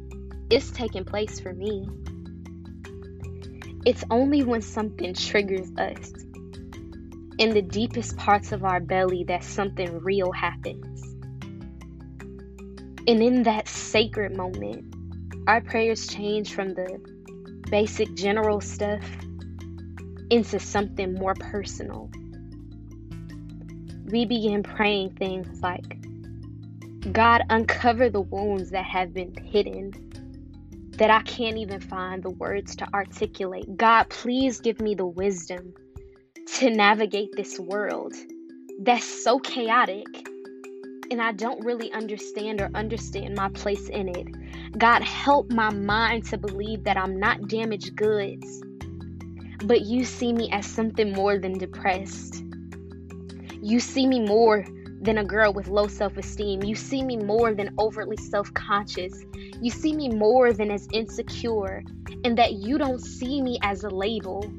is 0.50 0.70
taking 0.72 1.04
place 1.04 1.40
for 1.40 1.52
me 1.52 1.88
it's 3.86 4.04
only 4.10 4.42
when 4.42 4.60
something 4.60 5.14
triggers 5.14 5.70
us 5.78 6.12
in 7.38 7.54
the 7.54 7.62
deepest 7.62 8.16
parts 8.18 8.52
of 8.52 8.62
our 8.62 8.80
belly 8.80 9.24
that 9.24 9.42
something 9.42 10.00
real 10.00 10.30
happens. 10.30 11.02
And 13.06 13.22
in 13.22 13.44
that 13.44 13.66
sacred 13.66 14.36
moment, 14.36 14.94
our 15.46 15.62
prayers 15.62 16.06
change 16.06 16.52
from 16.52 16.74
the 16.74 17.00
basic 17.70 18.14
general 18.14 18.60
stuff 18.60 19.04
into 20.30 20.60
something 20.60 21.14
more 21.14 21.34
personal. 21.34 22.10
We 24.10 24.24
begin 24.24 24.62
praying 24.62 25.10
things 25.14 25.62
like, 25.62 26.00
God, 27.12 27.42
uncover 27.48 28.10
the 28.10 28.20
wounds 28.20 28.70
that 28.70 28.84
have 28.84 29.14
been 29.14 29.34
hidden, 29.34 29.92
that 30.96 31.10
I 31.10 31.22
can't 31.22 31.56
even 31.56 31.80
find 31.80 32.22
the 32.22 32.30
words 32.30 32.76
to 32.76 32.88
articulate. 32.92 33.76
God, 33.76 34.10
please 34.10 34.60
give 34.60 34.80
me 34.80 34.94
the 34.94 35.06
wisdom 35.06 35.74
to 36.56 36.70
navigate 36.70 37.30
this 37.36 37.58
world 37.58 38.14
that's 38.80 39.22
so 39.22 39.38
chaotic 39.38 40.06
and 41.10 41.20
I 41.20 41.32
don't 41.32 41.64
really 41.64 41.92
understand 41.92 42.60
or 42.60 42.70
understand 42.74 43.34
my 43.34 43.48
place 43.50 43.88
in 43.88 44.08
it. 44.08 44.78
God, 44.78 45.02
help 45.02 45.50
my 45.50 45.70
mind 45.70 46.24
to 46.26 46.38
believe 46.38 46.84
that 46.84 46.96
I'm 46.96 47.18
not 47.18 47.48
damaged 47.48 47.96
goods, 47.96 48.62
but 49.64 49.82
you 49.82 50.04
see 50.04 50.32
me 50.32 50.50
as 50.52 50.66
something 50.66 51.12
more 51.12 51.38
than 51.38 51.58
depressed. 51.58 52.42
You 53.62 53.80
see 53.80 54.06
me 54.06 54.20
more 54.20 54.64
than 55.02 55.18
a 55.18 55.24
girl 55.24 55.52
with 55.52 55.68
low 55.68 55.86
self 55.88 56.16
esteem. 56.16 56.62
You 56.62 56.74
see 56.74 57.02
me 57.02 57.16
more 57.16 57.54
than 57.54 57.74
overtly 57.78 58.16
self 58.16 58.52
conscious. 58.54 59.14
You 59.60 59.70
see 59.70 59.94
me 59.94 60.08
more 60.08 60.52
than 60.52 60.70
as 60.70 60.88
insecure, 60.92 61.82
and 62.24 62.36
that 62.38 62.54
you 62.54 62.78
don't 62.78 63.00
see 63.00 63.40
me 63.42 63.58
as 63.62 63.84
a 63.84 63.90
label 63.90 64.50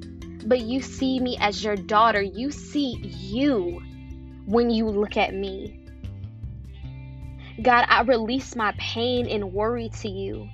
but 0.45 0.61
you 0.61 0.81
see 0.81 1.19
me 1.19 1.37
as 1.39 1.63
your 1.63 1.75
daughter. 1.75 2.21
You 2.21 2.51
see 2.51 2.97
you 3.03 3.81
when 4.45 4.69
you 4.69 4.87
look 4.87 5.17
at 5.17 5.33
me. 5.33 5.77
God, 7.61 7.85
I 7.87 8.01
release 8.01 8.55
my 8.55 8.73
pain 8.77 9.27
and 9.27 9.53
worry 9.53 9.89
to 10.01 10.09
you 10.09 10.49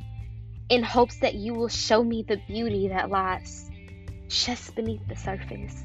in 0.69 0.83
hopes 0.83 1.17
that 1.19 1.35
you 1.35 1.53
will 1.53 1.69
show 1.69 2.03
me 2.03 2.23
the 2.27 2.37
beauty 2.47 2.89
that 2.89 3.09
lies 3.09 3.69
just 4.27 4.75
beneath 4.75 5.07
the 5.07 5.15
surface. 5.15 5.83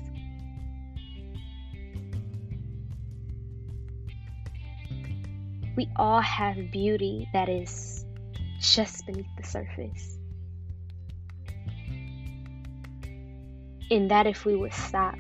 We 5.76 5.88
all 5.96 6.20
have 6.20 6.56
beauty 6.70 7.28
that 7.32 7.48
is 7.48 8.04
just 8.60 9.06
beneath 9.06 9.26
the 9.36 9.46
surface. 9.46 10.18
in 13.92 14.08
that 14.08 14.26
if 14.26 14.46
we 14.46 14.56
would 14.56 14.72
stop 14.72 15.16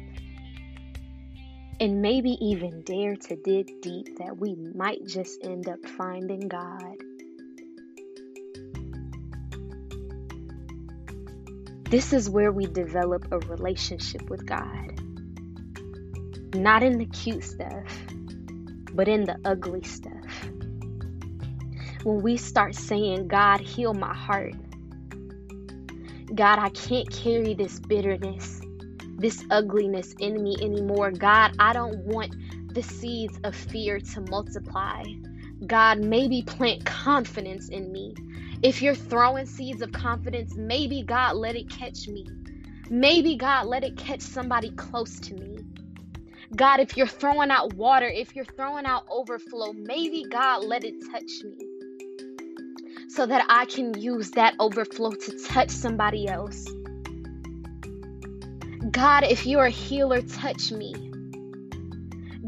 and 1.78 2.00
maybe 2.00 2.38
even 2.40 2.80
dare 2.82 3.16
to 3.16 3.36
dig 3.36 3.82
deep, 3.82 4.16
that 4.16 4.38
we 4.38 4.54
might 4.54 5.06
just 5.06 5.44
end 5.44 5.68
up 5.68 5.78
finding 5.98 6.48
God. 6.48 6.96
This 11.90 12.14
is 12.14 12.30
where 12.30 12.50
we 12.50 12.64
develop 12.64 13.26
a 13.30 13.40
relationship 13.40 14.30
with 14.30 14.46
God. 14.46 14.98
Not 16.54 16.82
in 16.82 16.96
the 16.96 17.06
cute 17.06 17.44
stuff, 17.44 17.92
but 18.94 19.06
in 19.06 19.24
the 19.24 19.36
ugly 19.44 19.82
stuff. 19.82 20.21
When 22.04 22.22
we 22.22 22.36
start 22.36 22.74
saying, 22.74 23.28
God, 23.28 23.60
heal 23.60 23.94
my 23.94 24.14
heart. 24.14 24.54
God, 26.34 26.58
I 26.58 26.70
can't 26.70 27.10
carry 27.10 27.54
this 27.54 27.78
bitterness 27.78 28.62
this 29.22 29.44
ugliness 29.50 30.14
in 30.18 30.42
me 30.42 30.56
anymore. 30.60 31.12
God, 31.12 31.54
I 31.58 31.72
don't 31.72 31.98
want 31.98 32.34
the 32.74 32.82
seeds 32.82 33.38
of 33.44 33.54
fear 33.54 34.00
to 34.00 34.20
multiply. 34.20 35.04
God, 35.64 36.00
maybe 36.00 36.42
plant 36.42 36.84
confidence 36.84 37.68
in 37.68 37.92
me. 37.92 38.14
If 38.62 38.82
you're 38.82 38.96
throwing 38.96 39.46
seeds 39.46 39.80
of 39.80 39.92
confidence, 39.92 40.56
maybe 40.56 41.02
God, 41.02 41.36
let 41.36 41.54
it 41.54 41.70
catch 41.70 42.08
me. 42.08 42.26
Maybe 42.90 43.36
God, 43.36 43.66
let 43.66 43.84
it 43.84 43.96
catch 43.96 44.22
somebody 44.22 44.70
close 44.72 45.20
to 45.20 45.34
me. 45.34 45.58
God, 46.56 46.80
if 46.80 46.96
you're 46.96 47.06
throwing 47.06 47.50
out 47.50 47.74
water, 47.74 48.08
if 48.08 48.34
you're 48.34 48.44
throwing 48.44 48.86
out 48.86 49.04
overflow, 49.08 49.72
maybe 49.72 50.24
God, 50.28 50.64
let 50.64 50.84
it 50.84 50.94
touch 51.12 51.44
me 51.44 51.71
so 53.14 53.26
that 53.26 53.44
I 53.48 53.66
can 53.66 53.92
use 54.00 54.30
that 54.32 54.54
overflow 54.58 55.10
to 55.10 55.38
touch 55.46 55.70
somebody 55.70 56.28
else. 56.28 56.66
God, 58.90 59.24
if 59.24 59.44
you're 59.44 59.66
a 59.66 59.70
healer, 59.70 60.22
touch 60.22 60.72
me. 60.72 60.94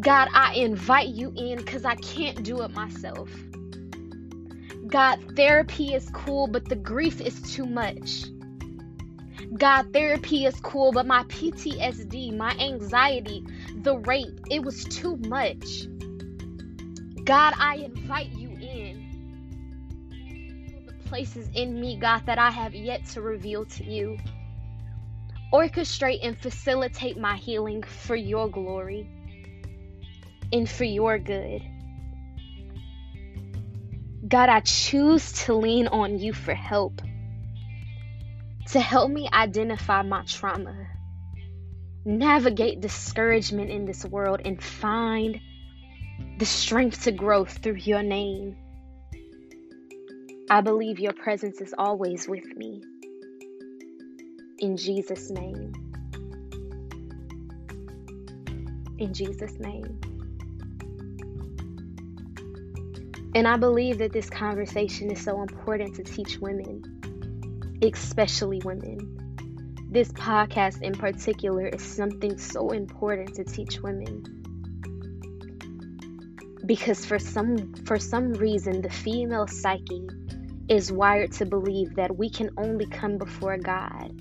God, 0.00 0.28
I 0.32 0.54
invite 0.54 1.08
you 1.08 1.32
in 1.36 1.58
because 1.58 1.84
I 1.84 1.96
can't 1.96 2.42
do 2.42 2.62
it 2.62 2.72
myself. 2.72 3.30
God, 4.86 5.18
therapy 5.36 5.94
is 5.94 6.08
cool, 6.10 6.46
but 6.46 6.68
the 6.68 6.76
grief 6.76 7.20
is 7.20 7.40
too 7.42 7.66
much. 7.66 8.24
God, 9.56 9.92
therapy 9.92 10.46
is 10.46 10.58
cool, 10.60 10.92
but 10.92 11.06
my 11.06 11.24
PTSD, 11.24 12.36
my 12.36 12.56
anxiety, 12.58 13.44
the 13.76 13.98
rape, 13.98 14.40
it 14.50 14.62
was 14.62 14.84
too 14.84 15.16
much. 15.16 15.86
God, 17.24 17.54
I 17.58 17.76
invite 17.76 18.32
you 18.32 18.43
places 21.04 21.48
in 21.54 21.80
me, 21.80 21.96
God, 21.98 22.26
that 22.26 22.38
I 22.38 22.50
have 22.50 22.74
yet 22.74 23.04
to 23.06 23.20
reveal 23.20 23.64
to 23.66 23.84
you 23.84 24.18
orchestrate 25.54 26.18
and 26.20 26.36
facilitate 26.36 27.16
my 27.16 27.36
healing 27.36 27.84
for 27.84 28.16
your 28.16 28.48
glory 28.48 29.08
and 30.52 30.68
for 30.68 30.82
your 30.82 31.16
good. 31.16 31.62
God, 34.26 34.48
I 34.48 34.58
choose 34.60 35.32
to 35.44 35.54
lean 35.54 35.86
on 35.86 36.18
you 36.18 36.32
for 36.32 36.54
help, 36.54 37.00
to 38.72 38.80
help 38.80 39.10
me 39.12 39.28
identify 39.32 40.02
my 40.02 40.24
trauma, 40.24 40.88
navigate 42.04 42.80
discouragement 42.80 43.70
in 43.70 43.84
this 43.84 44.04
world, 44.04 44.40
and 44.44 44.60
find 44.60 45.40
the 46.38 46.46
strength 46.46 47.04
to 47.04 47.12
grow 47.12 47.44
through 47.44 47.76
your 47.76 48.02
name. 48.02 48.56
I 50.54 50.60
believe 50.60 51.00
your 51.00 51.12
presence 51.12 51.60
is 51.60 51.74
always 51.76 52.28
with 52.28 52.46
me 52.56 52.80
in 54.58 54.76
Jesus' 54.76 55.28
name. 55.28 55.72
In 58.98 59.12
Jesus' 59.12 59.58
name. 59.58 59.98
And 63.34 63.48
I 63.48 63.56
believe 63.56 63.98
that 63.98 64.12
this 64.12 64.30
conversation 64.30 65.10
is 65.10 65.20
so 65.20 65.42
important 65.42 65.96
to 65.96 66.04
teach 66.04 66.38
women, 66.38 66.84
especially 67.82 68.62
women, 68.64 69.76
this 69.90 70.12
podcast 70.12 70.82
in 70.82 70.92
particular 70.92 71.66
is 71.66 71.82
something 71.82 72.38
so 72.38 72.70
important 72.70 73.34
to 73.34 73.42
teach 73.42 73.80
women 73.80 74.22
because 76.64 77.04
for 77.04 77.18
some 77.18 77.74
for 77.86 77.98
some 77.98 78.32
reason 78.34 78.80
the 78.82 78.88
female 78.88 79.48
psyche 79.48 80.06
is 80.68 80.90
wired 80.90 81.32
to 81.32 81.46
believe 81.46 81.96
that 81.96 82.16
we 82.16 82.30
can 82.30 82.50
only 82.56 82.86
come 82.86 83.18
before 83.18 83.58
God 83.58 84.20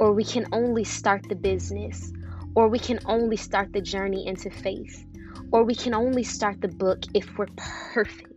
or 0.00 0.12
we 0.12 0.24
can 0.24 0.46
only 0.52 0.84
start 0.84 1.28
the 1.28 1.36
business 1.36 2.12
or 2.54 2.68
we 2.68 2.78
can 2.78 2.98
only 3.06 3.36
start 3.36 3.72
the 3.72 3.80
journey 3.80 4.26
into 4.26 4.50
faith 4.50 5.06
or 5.52 5.64
we 5.64 5.74
can 5.74 5.94
only 5.94 6.24
start 6.24 6.60
the 6.60 6.68
book 6.68 7.04
if 7.14 7.38
we're 7.38 7.46
perfect. 7.92 8.30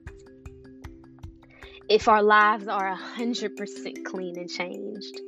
If 1.90 2.08
our 2.08 2.22
lives 2.22 2.68
are 2.68 2.96
100% 2.96 4.06
clean 4.06 4.38
and 4.38 4.50
changed. 4.50 5.20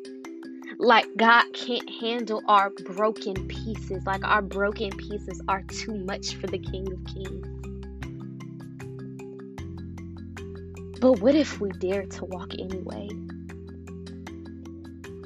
Like 0.77 1.07
God 1.17 1.45
can't 1.53 1.89
handle 1.89 2.41
our 2.47 2.69
broken 2.69 3.47
pieces. 3.47 4.03
Like 4.05 4.25
our 4.25 4.41
broken 4.41 4.91
pieces 4.91 5.41
are 5.47 5.63
too 5.63 5.95
much 5.95 6.35
for 6.35 6.47
the 6.47 6.59
king 6.59 6.91
of 6.91 7.03
kings 7.05 7.58
But 10.99 11.21
what 11.21 11.33
if 11.33 11.61
we 11.61 11.69
dared 11.69 12.11
to 12.11 12.25
walk 12.25 12.53
anyway? 12.59 13.07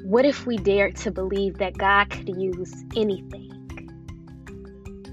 What 0.04 0.24
if 0.24 0.46
we 0.46 0.56
dared 0.56 0.94
to 0.98 1.10
believe 1.10 1.58
that 1.58 1.76
God 1.76 2.10
could 2.10 2.28
use 2.28 2.72
anything? 2.94 3.50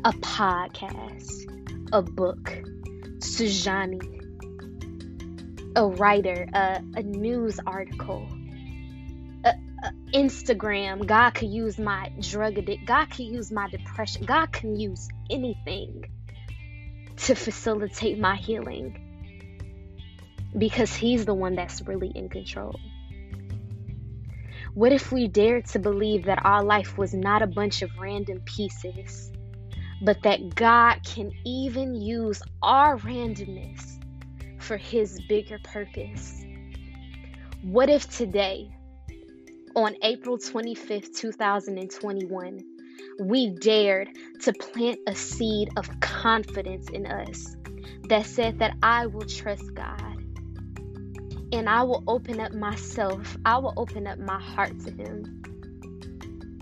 A 0.06 0.12
podcast, 0.12 1.48
a 1.92 2.04
book, 2.04 2.54
Saujani, 3.18 4.22
a 5.76 5.88
writer, 5.88 6.48
a, 6.54 6.84
a 6.96 7.02
news 7.02 7.60
article, 7.66 8.28
a, 9.44 9.50
a 9.84 9.92
Instagram. 10.14 11.08
God 11.08 11.32
could 11.32 11.50
use 11.50 11.80
my 11.80 12.12
drug 12.20 12.60
addict. 12.60 12.86
God 12.86 13.10
could 13.10 13.26
use 13.26 13.52
my 13.52 13.68
depression. 13.68 14.26
God 14.26 14.52
can 14.52 14.76
use 14.76 15.10
anything 15.28 16.06
to 17.18 17.34
facilitate 17.34 18.20
my 18.20 18.36
healing 18.36 19.11
because 20.58 20.94
He's 20.94 21.26
the 21.26 21.34
one 21.34 21.56
that's 21.56 21.82
really 21.88 22.12
in 22.14 22.30
control. 22.30 22.80
What 24.74 24.94
if 24.94 25.12
we 25.12 25.28
dared 25.28 25.66
to 25.68 25.80
believe 25.80 26.26
that 26.26 26.46
our 26.46 26.64
life 26.64 26.98
was 26.98 27.14
not 27.14 27.42
a 27.42 27.48
bunch 27.48 27.82
of 27.82 27.92
random 28.00 28.40
pieces, 28.46 29.32
but 30.02 30.24
that 30.24 30.56
God 30.56 31.00
can 31.04 31.32
even 31.46 31.94
use 31.94 32.42
our 32.64 32.98
randomness 32.98 34.00
for 34.62 34.78
His 34.78 35.20
bigger 35.28 35.60
purpose? 35.60 36.46
What 37.64 37.90
if 37.90 38.10
today, 38.10 38.72
on 39.76 39.96
April 40.02 40.38
25th, 40.38 41.16
2021, 41.16 42.64
we 43.20 43.50
dared 43.50 44.10
to 44.42 44.54
plant 44.54 45.00
a 45.06 45.16
seed 45.16 45.70
of 45.78 46.00
confidence 46.00 46.90
in 46.90 47.06
us 47.06 47.56
that 48.08 48.26
said 48.26 48.60
that 48.60 48.76
I 48.82 49.08
will 49.08 49.26
trust 49.26 49.74
God 49.74 50.11
and 51.62 51.70
I 51.70 51.84
will 51.84 52.04
open 52.08 52.40
up 52.40 52.54
myself. 52.54 53.38
I 53.46 53.60
will 53.60 53.76
open 53.78 54.08
up 54.08 54.18
my 54.18 54.42
heart 54.42 54.80
to 54.80 54.90
Him, 54.90 55.44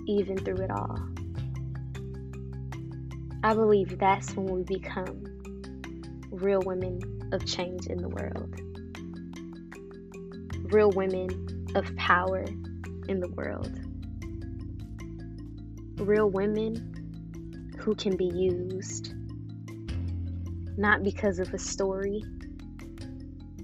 even 0.08 0.38
through 0.38 0.58
it 0.58 0.70
all. 0.70 1.00
I 3.42 3.54
believe 3.54 3.98
that's 3.98 4.36
when 4.36 4.48
we 4.48 4.64
become 4.64 5.24
real 6.32 6.60
women 6.66 7.00
of 7.32 7.46
change 7.46 7.88
in 7.88 8.00
the 8.00 8.10
world, 8.10 8.60
real 10.70 10.92
women 10.92 11.72
of 11.76 11.96
power 11.96 12.44
in 13.08 13.22
the 13.22 13.30
world, 13.30 13.72
real 15.98 16.30
women 16.30 17.72
who 17.80 17.96
can 17.96 18.18
be 18.18 18.26
used 18.26 19.14
not 20.78 21.04
because 21.04 21.40
of 21.40 21.54
a 21.54 21.58
story 21.58 22.22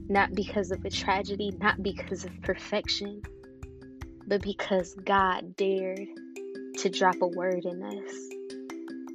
not 0.08 0.34
because 0.34 0.72
of 0.72 0.84
a 0.86 0.90
tragedy, 0.90 1.52
not 1.60 1.82
because 1.82 2.26
of 2.26 2.42
perfection, 2.42 3.22
but 4.28 4.42
because 4.42 4.94
God 5.04 5.56
dared 5.56 6.08
to 6.78 6.90
drop 6.90 7.22
a 7.22 7.28
word 7.28 7.66
in 7.66 7.82
us. 7.82 8.14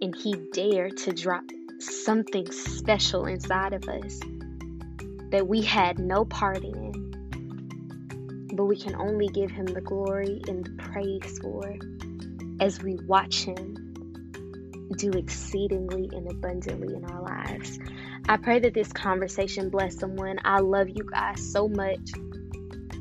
And 0.02 0.14
He 0.14 0.36
dared 0.52 0.96
to 0.98 1.12
drop 1.12 1.44
something 1.78 2.50
special 2.50 3.26
inside 3.26 3.72
of 3.72 3.84
us 3.88 4.18
that 5.30 5.46
we 5.46 5.62
had 5.62 5.98
no 5.98 6.24
part 6.24 6.64
in. 6.64 7.06
But 8.52 8.64
we 8.64 8.76
can 8.76 8.96
only 8.96 9.28
give 9.28 9.50
Him 9.50 9.66
the 9.66 9.80
glory 9.80 10.42
and 10.48 10.64
the 10.64 10.82
praise 10.82 11.38
for 11.40 11.76
as 12.60 12.82
we 12.82 12.96
watch 13.06 13.44
Him 13.44 13.89
do 14.96 15.10
exceedingly 15.10 16.08
and 16.12 16.30
abundantly 16.30 16.94
in 16.94 17.04
our 17.04 17.22
lives. 17.22 17.78
I 18.28 18.36
pray 18.36 18.58
that 18.60 18.74
this 18.74 18.92
conversation 18.92 19.70
bless 19.70 19.98
someone. 19.98 20.38
I 20.44 20.60
love 20.60 20.88
you 20.88 21.08
guys 21.10 21.52
so 21.52 21.68
much. 21.68 22.10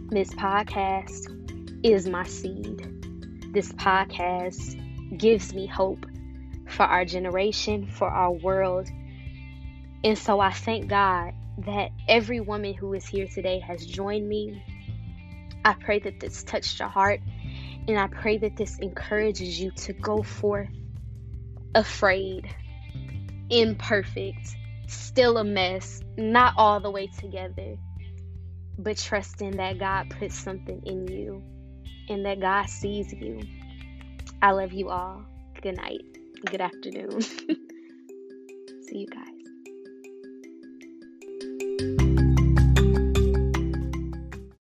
This 0.09 0.29
podcast 0.29 1.35
is 1.83 2.07
my 2.07 2.23
seed. 2.23 3.53
This 3.53 3.71
podcast 3.73 5.17
gives 5.17 5.53
me 5.53 5.65
hope 5.65 6.05
for 6.67 6.83
our 6.83 7.05
generation, 7.05 7.87
for 7.87 8.07
our 8.07 8.31
world. 8.31 8.87
And 10.03 10.17
so 10.17 10.39
I 10.39 10.51
thank 10.51 10.87
God 10.87 11.33
that 11.65 11.89
every 12.07 12.39
woman 12.39 12.73
who 12.73 12.93
is 12.93 13.05
here 13.05 13.27
today 13.27 13.59
has 13.59 13.85
joined 13.85 14.27
me. 14.27 14.63
I 15.65 15.73
pray 15.73 15.99
that 15.99 16.19
this 16.19 16.43
touched 16.43 16.79
your 16.79 16.87
heart, 16.87 17.19
and 17.87 17.99
I 17.99 18.07
pray 18.07 18.37
that 18.37 18.55
this 18.55 18.79
encourages 18.79 19.59
you 19.59 19.71
to 19.71 19.93
go 19.93 20.23
forth 20.23 20.69
afraid, 21.75 22.49
imperfect, 23.49 24.55
still 24.87 25.37
a 25.37 25.43
mess, 25.43 26.01
not 26.17 26.53
all 26.57 26.79
the 26.79 26.91
way 26.91 27.07
together, 27.07 27.77
but 28.77 28.97
trusting 28.97 29.57
that 29.57 29.79
God 29.79 30.09
puts 30.19 30.37
something 30.37 30.81
in 30.85 31.07
you 31.07 31.43
and 32.09 32.25
that 32.25 32.39
God 32.41 32.69
sees 32.69 33.13
you. 33.13 33.41
I 34.41 34.51
love 34.51 34.73
you 34.73 34.89
all. 34.89 35.23
Good 35.61 35.77
night. 35.77 36.01
Good 36.45 36.61
afternoon. 36.61 37.21
See 37.21 37.57
you 38.99 39.07
guys. 39.07 39.38